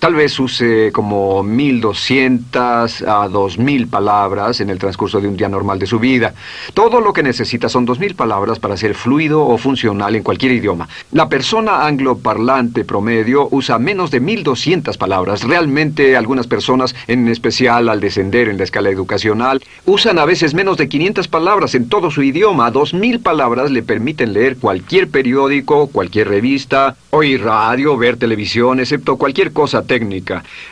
Tal 0.02 0.16
vez 0.16 0.40
use 0.40 0.90
como 0.90 1.44
1200 1.44 3.02
a 3.02 3.28
2000 3.28 3.86
palabras 3.86 4.60
en 4.60 4.68
el 4.68 4.80
transcurso 4.80 5.20
de 5.20 5.28
un 5.28 5.36
día 5.36 5.48
normal 5.48 5.78
de 5.78 5.86
su 5.86 6.00
vida. 6.00 6.34
Todo 6.74 7.00
lo 7.00 7.12
que 7.12 7.22
necesita 7.22 7.68
son 7.68 7.84
2000 7.84 8.16
palabras 8.16 8.58
para 8.58 8.76
ser 8.76 8.96
fluido 8.96 9.46
o 9.46 9.56
funcional 9.58 10.16
en 10.16 10.24
cualquier 10.24 10.50
idioma. 10.50 10.88
La 11.12 11.28
persona 11.28 11.86
angloparlante 11.86 12.84
promedio 12.84 13.46
usa 13.52 13.78
menos 13.78 14.10
de 14.10 14.18
1200 14.18 14.98
palabras. 14.98 15.44
Realmente 15.44 16.16
algunas 16.16 16.48
personas, 16.48 16.96
en 17.06 17.28
especial 17.28 17.88
al 17.88 18.00
descender 18.00 18.48
en 18.48 18.58
la 18.58 18.64
escala 18.64 18.90
educacional, 18.90 19.62
usan 19.86 20.18
a 20.18 20.24
veces 20.24 20.52
menos 20.52 20.78
de 20.78 20.88
500 20.88 21.28
palabras 21.28 21.76
en 21.76 21.88
todo 21.88 22.10
su 22.10 22.24
idioma. 22.24 22.72
2000 22.72 23.20
palabras 23.20 23.70
le 23.70 23.84
permiten 23.84 24.32
leer 24.32 24.56
cualquier 24.56 25.08
periódico, 25.08 25.86
cualquier 25.86 26.26
revista, 26.26 26.96
oír 27.10 27.44
radio, 27.44 27.96
ver 27.96 28.16
televisión, 28.16 28.80
excepto 28.80 29.16
cualquier 29.16 29.52
cosa 29.52 29.84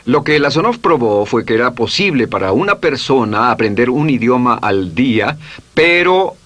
Lo 0.06 0.24
que 0.24 0.38
Lasonov 0.38 0.78
probó 0.78 1.26
fue 1.26 1.44
que 1.44 1.54
era 1.54 1.72
posible 1.72 2.26
para 2.26 2.52
una 2.52 2.78
persona 2.78 3.50
aprender 3.50 3.90
un 3.90 4.09
idioma 4.09 4.54
al 4.54 4.94
día, 4.94 5.37
pero 5.74 6.37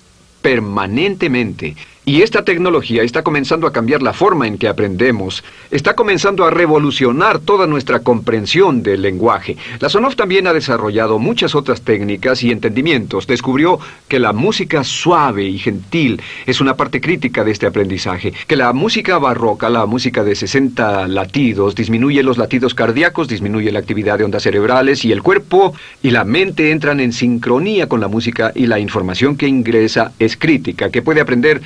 permanentemente. 0.42 1.76
Y 2.06 2.20
esta 2.20 2.44
tecnología 2.44 3.02
está 3.02 3.22
comenzando 3.22 3.66
a 3.66 3.72
cambiar 3.72 4.02
la 4.02 4.12
forma 4.12 4.46
en 4.46 4.58
que 4.58 4.68
aprendemos, 4.68 5.42
está 5.70 5.94
comenzando 5.94 6.44
a 6.44 6.50
revolucionar 6.50 7.38
toda 7.38 7.66
nuestra 7.66 8.00
comprensión 8.00 8.82
del 8.82 9.00
lenguaje. 9.00 9.56
La 9.80 9.88
Sonoff 9.88 10.14
también 10.14 10.46
ha 10.46 10.52
desarrollado 10.52 11.18
muchas 11.18 11.54
otras 11.54 11.80
técnicas 11.80 12.42
y 12.42 12.50
entendimientos. 12.50 13.26
Descubrió 13.26 13.78
que 14.06 14.18
la 14.18 14.34
música 14.34 14.84
suave 14.84 15.44
y 15.44 15.58
gentil 15.58 16.20
es 16.44 16.60
una 16.60 16.76
parte 16.76 17.00
crítica 17.00 17.42
de 17.42 17.52
este 17.52 17.66
aprendizaje, 17.66 18.34
que 18.46 18.56
la 18.56 18.74
música 18.74 19.16
barroca, 19.16 19.70
la 19.70 19.86
música 19.86 20.24
de 20.24 20.34
60 20.34 21.08
latidos, 21.08 21.74
disminuye 21.74 22.22
los 22.22 22.36
latidos 22.36 22.74
cardíacos, 22.74 23.28
disminuye 23.28 23.72
la 23.72 23.78
actividad 23.78 24.18
de 24.18 24.24
ondas 24.24 24.42
cerebrales 24.42 25.06
y 25.06 25.12
el 25.12 25.22
cuerpo 25.22 25.72
y 26.02 26.10
la 26.10 26.24
mente 26.24 26.70
entran 26.70 27.00
en 27.00 27.14
sincronía 27.14 27.88
con 27.88 28.02
la 28.02 28.08
música 28.08 28.52
y 28.54 28.66
la 28.66 28.78
información 28.78 29.38
que 29.38 29.48
ingresa 29.48 30.12
es 30.18 30.36
crítica, 30.36 30.90
que 30.90 31.00
puede 31.00 31.22
aprender 31.22 31.62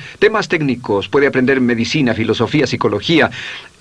técnicos, 0.47 1.09
puede 1.09 1.27
aprender 1.27 1.59
medicina, 1.59 2.13
filosofía, 2.13 2.67
psicología. 2.67 3.29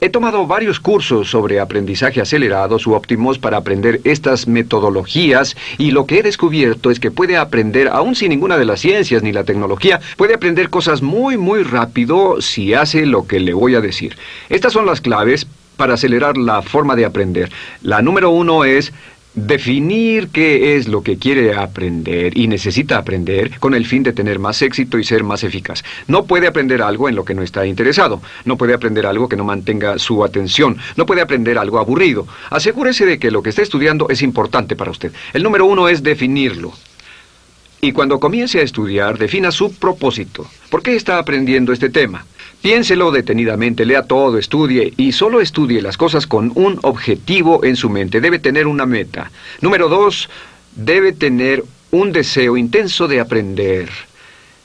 He 0.01 0.09
tomado 0.09 0.47
varios 0.47 0.81
cursos 0.81 1.29
sobre 1.31 1.61
aprendizaje 1.61 2.21
acelerado 2.21 2.79
su 2.79 2.93
óptimos 2.93 3.39
para 3.39 3.59
aprender 3.59 4.01
estas 4.05 4.49
metodologías 4.49 5.57
y 5.77 5.91
lo 5.91 6.07
que 6.07 6.19
he 6.19 6.23
descubierto 6.23 6.91
es 6.91 7.01
que 7.01 7.11
puede 7.11 7.37
aprender, 7.37 7.89
aún 7.89 8.15
sin 8.15 8.31
ninguna 8.31 8.57
de 8.57 8.65
las 8.65 8.81
ciencias 8.81 9.23
ni 9.23 9.33
la 9.33 9.45
tecnología, 9.45 10.01
puede 10.17 10.35
aprender 10.35 10.71
cosas 10.71 11.03
muy, 11.03 11.37
muy 11.37 11.63
rápido 11.63 12.41
si 12.41 12.75
hace 12.75 13.07
lo 13.07 13.27
que 13.27 13.41
le 13.41 13.53
voy 13.53 13.75
a 13.75 13.81
decir. 13.81 14.17
Estas 14.49 14.73
son 14.73 14.87
las 14.87 15.01
claves 15.01 15.47
para 15.77 15.95
acelerar 15.95 16.37
la 16.37 16.63
forma 16.63 16.97
de 16.97 17.05
aprender. 17.05 17.51
La 17.83 18.03
número 18.03 18.31
uno 18.31 18.65
es 18.65 18.93
Definir 19.35 20.29
qué 20.29 20.77
es 20.77 20.89
lo 20.89 21.03
que 21.03 21.19
quiere 21.19 21.55
aprender 21.55 22.37
y 22.37 22.49
necesita 22.49 22.99
aprender 22.99 23.59
con 23.61 23.75
el 23.75 23.87
fin 23.87 24.03
de 24.03 24.13
tener 24.13 24.39
más 24.39 24.63
éxito 24.63 24.99
y 24.99 25.05
ser 25.05 25.23
más 25.23 25.45
eficaz. 25.45 25.85
No 26.07 26.25
puede 26.25 26.47
aprender 26.47 26.83
algo 26.83 27.09
en 27.09 27.15
lo 27.15 27.25
que 27.25 27.35
no 27.35 27.43
está 27.43 27.65
interesado. 27.67 28.21
No 28.45 28.57
puede 28.57 28.75
aprender 28.75 29.07
algo 29.07 29.29
que 29.29 29.37
no 29.37 29.45
mantenga 29.45 29.99
su 29.99 30.25
atención. 30.25 30.79
No 30.97 31.07
puede 31.07 31.21
aprender 31.21 31.59
algo 31.59 31.79
aburrido. 31.79 32.27
Asegúrese 32.51 33.07
de 33.07 33.19
que 33.19 33.31
lo 33.31 33.43
que 33.43 33.51
está 33.51 33.63
estudiando 33.63 34.09
es 34.09 34.23
importante 34.23 34.77
para 34.77 34.91
usted. 34.91 35.13
El 35.33 35.43
número 35.43 35.67
uno 35.67 35.89
es 35.89 36.03
definirlo. 36.03 36.73
Y 37.81 37.93
cuando 37.93 38.19
comience 38.19 38.59
a 38.59 38.63
estudiar, 38.63 39.19
defina 39.19 39.53
su 39.53 39.73
propósito. 39.73 40.47
¿Por 40.71 40.83
qué 40.83 40.97
está 40.97 41.19
aprendiendo 41.19 41.73
este 41.73 41.91
tema? 41.91 42.27
Piénselo 42.61 43.13
detenidamente, 43.13 43.85
lea 43.85 44.03
todo, 44.03 44.37
estudie 44.37 44.93
y 44.97 45.13
solo 45.13 45.41
estudie 45.41 45.81
las 45.81 45.97
cosas 45.97 46.27
con 46.27 46.51
un 46.57 46.81
objetivo 46.83 47.65
en 47.65 47.77
su 47.77 47.89
mente. 47.89 48.21
Debe 48.21 48.41
tener 48.41 48.67
una 48.67 48.85
meta. 48.85 49.31
Número 49.61 49.89
dos, 49.89 50.29
debe 50.75 51.13
tener 51.13 51.65
un 51.93 52.13
deseo 52.13 52.57
intenso 52.57 53.07
de 53.07 53.21
aprender. 53.21 53.89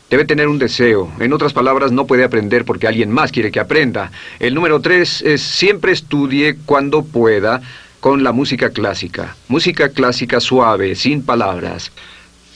Debe 0.10 0.26
tener 0.26 0.47
un 0.47 0.58
deseo. 0.58 1.12
En 1.19 1.34
otras 1.34 1.54
palabras, 1.54 1.91
no 1.91 2.08
puede 2.08 2.23
aprender 2.23 2.65
porque 2.65 2.88
alguien 2.88 3.12
más 3.12 3.32
quiere 3.32 3.52
que 3.52 3.60
aprenda. 3.60 4.12
El 4.39 4.56
número 4.56 4.82
tres 4.82 5.21
es 5.21 5.41
siempre 5.43 5.91
estudie 5.91 6.56
cuando 6.65 7.04
pueda 7.04 7.62
con 7.99 8.23
la 8.23 8.32
música 8.32 8.71
clásica. 8.71 9.36
Música 9.47 9.89
clásica 9.89 10.39
suave, 10.39 10.95
sin 10.95 11.23
palabras. 11.23 11.91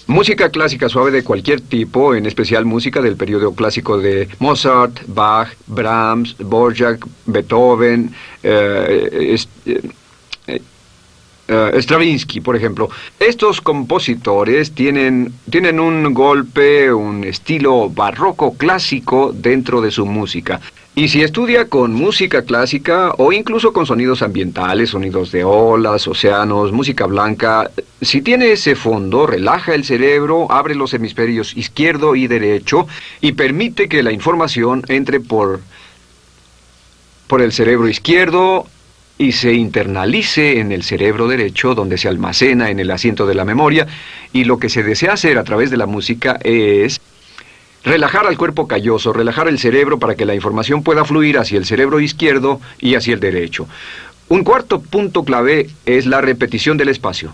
Música 0.07 0.49
clásica 0.49 0.87
suave 0.87 1.11
de 1.11 1.23
cualquier 1.23 1.59
tipo, 1.59 2.15
en 2.15 2.25
especial 2.25 2.63
música 2.63 3.01
del 3.01 3.17
periodo 3.17 3.53
clásico 3.53 3.97
de 3.97 4.29
Mozart, 4.39 5.01
Bach, 5.07 5.49
Brahms, 5.67 6.37
Borjak, 6.37 7.05
Beethoven, 7.25 8.13
eh, 8.41 9.35
eh, 9.65 10.61
eh, 11.47 11.71
Stravinsky, 11.81 12.41
por 12.41 12.55
ejemplo. 12.55 12.89
Estos 13.19 13.61
compositores 13.61 14.71
tienen, 14.71 15.33
tienen 15.49 15.79
un 15.79 16.13
golpe, 16.13 16.91
un 16.91 17.23
estilo 17.23 17.89
barroco 17.89 18.55
clásico 18.57 19.31
dentro 19.33 19.81
de 19.81 19.91
su 19.91 20.05
música. 20.05 20.59
Y 20.97 21.09
si 21.09 21.21
estudia 21.21 21.69
con 21.69 21.93
música 21.93 22.41
clásica 22.41 23.11
o 23.19 23.31
incluso 23.31 23.71
con 23.71 23.85
sonidos 23.85 24.23
ambientales, 24.23 24.89
sonidos 24.89 25.31
de 25.31 25.43
olas, 25.43 26.07
océanos, 26.07 26.71
música 26.71 27.05
blanca, 27.05 27.69
si 28.01 28.23
tiene 28.23 28.51
ese 28.51 28.75
fondo, 28.75 29.27
relaja 29.27 29.75
el 29.75 29.83
cerebro, 29.83 30.51
abre 30.51 30.73
los 30.73 30.95
hemisferios 30.95 31.55
izquierdo 31.55 32.15
y 32.15 32.25
derecho 32.25 32.87
y 33.21 33.33
permite 33.33 33.87
que 33.87 34.01
la 34.01 34.11
información 34.11 34.83
entre 34.87 35.19
por, 35.19 35.61
por 37.27 37.43
el 37.43 37.51
cerebro 37.51 37.87
izquierdo 37.87 38.65
y 39.17 39.31
se 39.31 39.53
internalice 39.53 40.59
en 40.59 40.71
el 40.71 40.83
cerebro 40.83 41.27
derecho, 41.27 41.75
donde 41.75 41.97
se 41.97 42.07
almacena 42.07 42.69
en 42.69 42.79
el 42.79 42.91
asiento 42.91 43.25
de 43.25 43.35
la 43.35 43.45
memoria, 43.45 43.87
y 44.33 44.43
lo 44.43 44.59
que 44.59 44.69
se 44.69 44.83
desea 44.83 45.13
hacer 45.13 45.37
a 45.37 45.43
través 45.43 45.71
de 45.71 45.77
la 45.77 45.87
música 45.87 46.39
es 46.43 46.99
Relajar 47.87 48.27
al 48.27 48.37
cuerpo 48.37 48.67
calloso, 48.67 49.13
relajar 49.13 49.47
el 49.47 49.59
cerebro 49.59 49.97
para 49.97 50.15
que 50.15 50.25
la 50.25 50.35
información 50.35 50.83
pueda 50.83 51.05
fluir 51.05 51.37
hacia 51.37 51.57
el 51.57 51.63
cerebro 51.65 52.01
izquierdo 52.01 52.59
y 52.79 52.95
hacia 52.95 53.13
el 53.13 53.21
derecho. 53.21 53.65
Un 54.27 54.43
cuarto 54.43 54.81
punto 54.81 55.23
clave 55.23 55.69
es 55.85 56.05
la 56.05 56.19
repetición 56.19 56.75
del 56.75 56.89
espacio. 56.89 57.31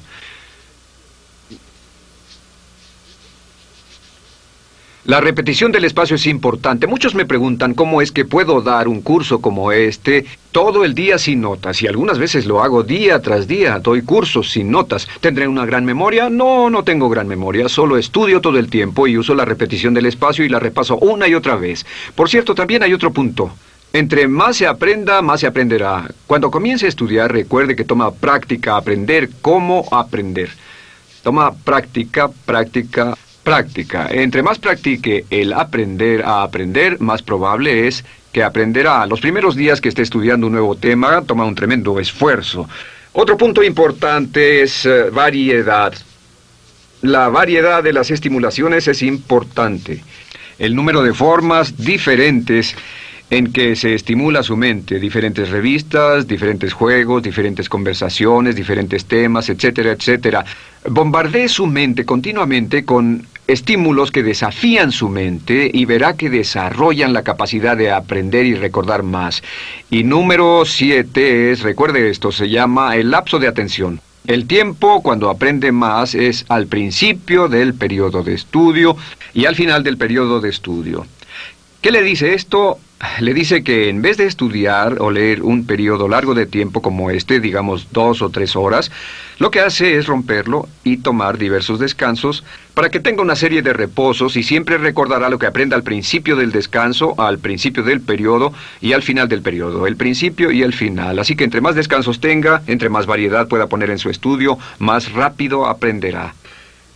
La 5.05 5.19
repetición 5.19 5.73
del 5.73 5.83
espacio 5.83 6.15
es 6.15 6.25
importante. 6.27 6.87
Muchos 6.87 7.13
me 7.13 7.25
preguntan 7.25 7.73
cómo 7.73 8.01
es 8.01 8.13
que 8.13 8.23
puedo 8.23 8.61
dar 8.61 8.87
un 8.87 9.01
curso 9.01 9.41
como 9.41 9.73
este 9.73 10.25
todo 10.53 10.85
el 10.85 10.95
día 10.95 11.17
sin 11.17 11.41
notas 11.41 11.81
y 11.81 11.87
algunas 11.87 12.19
veces 12.19 12.45
lo 12.45 12.63
hago 12.63 12.83
día 12.83 13.21
tras 13.21 13.45
día. 13.45 13.79
Doy 13.79 14.03
cursos 14.03 14.51
sin 14.51 14.71
notas. 14.71 15.09
¿Tendré 15.19 15.45
una 15.45 15.65
gran 15.65 15.83
memoria? 15.83 16.29
No, 16.29 16.69
no 16.69 16.85
tengo 16.85 17.09
gran 17.09 17.27
memoria. 17.27 17.67
Solo 17.67 17.97
estudio 17.97 18.39
todo 18.39 18.57
el 18.57 18.69
tiempo 18.69 19.05
y 19.05 19.17
uso 19.17 19.35
la 19.35 19.43
repetición 19.43 19.93
del 19.93 20.05
espacio 20.05 20.45
y 20.45 20.49
la 20.49 20.61
repaso 20.61 20.97
una 20.99 21.27
y 21.27 21.35
otra 21.35 21.57
vez. 21.57 21.85
Por 22.15 22.29
cierto, 22.29 22.55
también 22.55 22.81
hay 22.81 22.93
otro 22.93 23.11
punto. 23.11 23.51
Entre 23.91 24.29
más 24.29 24.55
se 24.55 24.67
aprenda, 24.67 25.21
más 25.21 25.41
se 25.41 25.47
aprenderá. 25.47 26.09
Cuando 26.27 26.49
comience 26.49 26.85
a 26.85 26.89
estudiar, 26.89 27.29
recuerde 27.29 27.75
que 27.75 27.83
toma 27.83 28.13
práctica 28.13 28.77
aprender 28.77 29.29
cómo 29.41 29.85
aprender. 29.91 30.49
Toma 31.23 31.53
práctica, 31.53 32.29
práctica, 32.45 33.17
Práctica. 33.43 34.07
Entre 34.09 34.41
más 34.41 34.57
practique 34.57 35.25
el 35.29 35.51
aprender 35.51 36.23
a 36.23 36.43
aprender, 36.43 37.01
más 37.01 37.21
probable 37.21 37.87
es 37.87 38.05
que 38.31 38.41
aprenderá. 38.41 39.05
Los 39.05 39.19
primeros 39.19 39.55
días 39.55 39.81
que 39.81 39.89
esté 39.89 40.01
estudiando 40.01 40.47
un 40.47 40.53
nuevo 40.53 40.75
tema 40.75 41.21
toma 41.23 41.45
un 41.45 41.53
tremendo 41.53 41.99
esfuerzo. 41.99 42.69
Otro 43.11 43.37
punto 43.37 43.61
importante 43.61 44.63
es 44.63 44.85
eh, 44.85 45.09
variedad. 45.11 45.93
La 47.01 47.27
variedad 47.27 47.83
de 47.83 47.93
las 47.93 48.11
estimulaciones 48.11 48.87
es 48.87 49.03
importante. 49.03 50.01
El 50.57 50.73
número 50.73 51.03
de 51.03 51.13
formas 51.13 51.77
diferentes 51.77 52.75
en 53.29 53.51
que 53.51 53.75
se 53.75 53.93
estimula 53.95 54.43
su 54.43 54.55
mente, 54.55 54.99
diferentes 54.99 55.49
revistas, 55.49 56.27
diferentes 56.27 56.73
juegos, 56.73 57.23
diferentes 57.23 57.67
conversaciones, 57.67 58.55
diferentes 58.55 59.05
temas, 59.05 59.49
etcétera, 59.49 59.91
etcétera. 59.91 60.45
Bombardee 60.87 61.47
su 61.47 61.65
mente 61.65 62.05
continuamente 62.05 62.85
con 62.85 63.25
estímulos 63.47 64.11
que 64.11 64.23
desafían 64.23 64.91
su 64.91 65.09
mente 65.09 65.69
y 65.73 65.85
verá 65.85 66.15
que 66.15 66.29
desarrollan 66.29 67.13
la 67.13 67.23
capacidad 67.23 67.75
de 67.75 67.91
aprender 67.91 68.45
y 68.45 68.55
recordar 68.55 69.03
más. 69.03 69.43
Y 69.89 70.03
número 70.03 70.63
siete 70.65 71.51
es, 71.51 71.61
recuerde 71.61 72.09
esto, 72.09 72.31
se 72.31 72.49
llama 72.49 72.95
el 72.95 73.11
lapso 73.11 73.39
de 73.39 73.47
atención. 73.47 73.99
El 74.25 74.47
tiempo 74.47 75.01
cuando 75.01 75.29
aprende 75.29 75.73
más 75.73 76.15
es 76.15 76.45
al 76.47 76.67
principio 76.67 77.49
del 77.49 77.73
periodo 77.73 78.23
de 78.23 78.33
estudio 78.33 78.95
y 79.33 79.45
al 79.45 79.55
final 79.55 79.83
del 79.83 79.97
periodo 79.97 80.39
de 80.39 80.49
estudio. 80.49 81.05
¿Qué 81.81 81.91
le 81.91 82.01
dice 82.01 82.33
esto? 82.33 82.79
Le 83.19 83.33
dice 83.33 83.63
que 83.63 83.89
en 83.89 84.01
vez 84.01 84.17
de 84.17 84.25
estudiar 84.25 85.01
o 85.01 85.11
leer 85.11 85.43
un 85.43 85.65
periodo 85.65 86.07
largo 86.07 86.33
de 86.33 86.45
tiempo 86.45 86.81
como 86.81 87.11
este, 87.11 87.39
digamos 87.39 87.89
dos 87.91 88.21
o 88.21 88.29
tres 88.29 88.55
horas, 88.55 88.91
Lo 89.39 89.51
que 89.51 89.59
hace 89.59 89.97
es 89.97 90.05
romperlo 90.05 90.67
y 90.83 90.97
tomar 90.97 91.37
diversos 91.37 91.79
descansos 91.79 92.43
para 92.75 92.89
que 92.89 92.99
tenga 92.99 93.21
una 93.21 93.35
serie 93.35 93.61
de 93.61 93.73
reposos 93.73 94.35
y 94.35 94.43
siempre 94.43 94.77
recordará 94.77 95.29
lo 95.29 95.39
que 95.39 95.47
aprenda 95.47 95.75
al 95.75 95.83
principio 95.83 96.35
del 96.35 96.51
descanso, 96.51 97.19
al 97.19 97.39
principio 97.39 97.83
del 97.83 98.01
periodo 98.01 98.53
y 98.79 98.93
al 98.93 99.01
final 99.01 99.27
del 99.27 99.41
periodo, 99.41 99.87
el 99.87 99.97
principio 99.97 100.51
y 100.51 100.61
el 100.61 100.73
final. 100.73 101.19
Así 101.19 101.35
que 101.35 101.43
entre 101.43 101.61
más 101.61 101.75
descansos 101.75 102.19
tenga, 102.19 102.61
entre 102.67 102.89
más 102.89 103.05
variedad 103.05 103.47
pueda 103.47 103.67
poner 103.67 103.89
en 103.89 103.99
su 103.99 104.09
estudio, 104.09 104.57
más 104.79 105.11
rápido 105.11 105.65
aprenderá. 105.65 106.35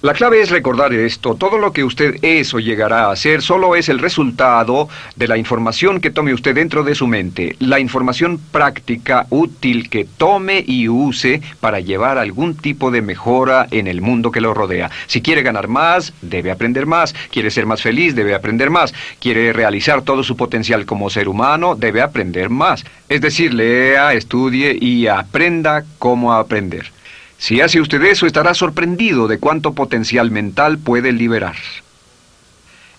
La 0.03 0.13
clave 0.13 0.39
es 0.41 0.51
recordar 0.51 0.93
esto. 0.93 1.33
Todo 1.33 1.57
lo 1.57 1.73
que 1.73 1.83
usted 1.83 2.17
es 2.21 2.53
o 2.53 2.60
llegará 2.60 3.10
a 3.10 3.15
ser 3.15 3.41
solo 3.41 3.75
es 3.75 3.89
el 3.89 3.97
resultado 3.97 4.88
de 5.15 5.27
la 5.27 5.38
información 5.38 6.01
que 6.01 6.12
tome 6.12 6.36
usted 6.36 6.53
dentro 6.53 6.83
de 6.83 6.93
su 6.93 7.07
mente. 7.07 7.55
La 7.57 7.79
información 7.79 8.39
práctica, 8.51 9.25
útil 9.31 9.89
que 9.89 10.05
tome 10.05 10.63
y 10.67 10.88
use 10.88 11.41
para 11.60 11.79
llevar 11.79 12.19
algún 12.19 12.55
tipo 12.55 12.91
de 12.91 13.01
mejora 13.01 13.65
en 13.71 13.88
el 13.88 14.01
mundo 14.01 14.31
que 14.31 14.39
lo 14.39 14.53
rodea. 14.53 14.91
Si 15.07 15.23
quiere 15.23 15.41
ganar 15.41 15.67
más, 15.67 16.13
debe 16.21 16.51
aprender 16.51 16.86
más. 16.86 17.15
Quiere 17.31 17.49
ser 17.49 17.65
más 17.65 17.81
feliz, 17.81 18.13
debe 18.13 18.36
aprender 18.36 18.69
más. 18.69 18.93
Quiere 19.19 19.51
realizar 19.51 20.03
todo 20.03 20.21
su 20.23 20.38
potencial 20.38 20.86
como 20.86 21.10
ser 21.10 21.27
humano, 21.27 21.73
debe 21.73 22.03
aprender 22.03 22.51
más. 22.51 22.86
Es 23.10 23.21
decir, 23.21 23.51
lea, 23.51 24.13
estudie 24.13 24.77
y 24.79 25.07
aprenda 25.07 25.86
cómo 25.97 26.33
aprender. 26.33 26.91
Si 27.38 27.62
hace 27.62 27.82
usted 27.82 28.02
eso, 28.04 28.26
estará 28.26 28.54
sorprendido 28.54 29.28
de 29.28 29.39
cuánto 29.39 29.73
potencial 29.73 30.32
mental 30.32 30.78
puede 30.78 31.12
liberar. 31.12 31.56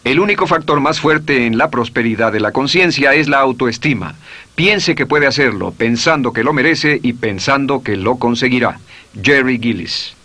El 0.05 0.20
único 0.20 0.46
factor 0.46 0.81
más 0.81 1.01
fuerte 1.01 1.46
en 1.46 1.59
la 1.59 1.70
prosperidad 1.70 2.33
de 2.33 2.40
la 2.40 2.53
conciencia 2.53 3.14
es 3.14 3.29
la 3.29 3.40
autoestima. 3.40 4.14
Piense 4.55 4.94
que 4.94 5.07
puede 5.07 5.27
hacerlo, 5.27 5.72
pensando 5.72 6.33
que 6.33 6.44
lo 6.44 6.53
merece 6.53 7.01
y 7.03 7.14
pensando 7.14 7.83
que 7.83 7.96
lo 7.96 8.16
conseguirá. 8.16 8.79
Jerry 9.22 9.59
Gillis 9.59 10.17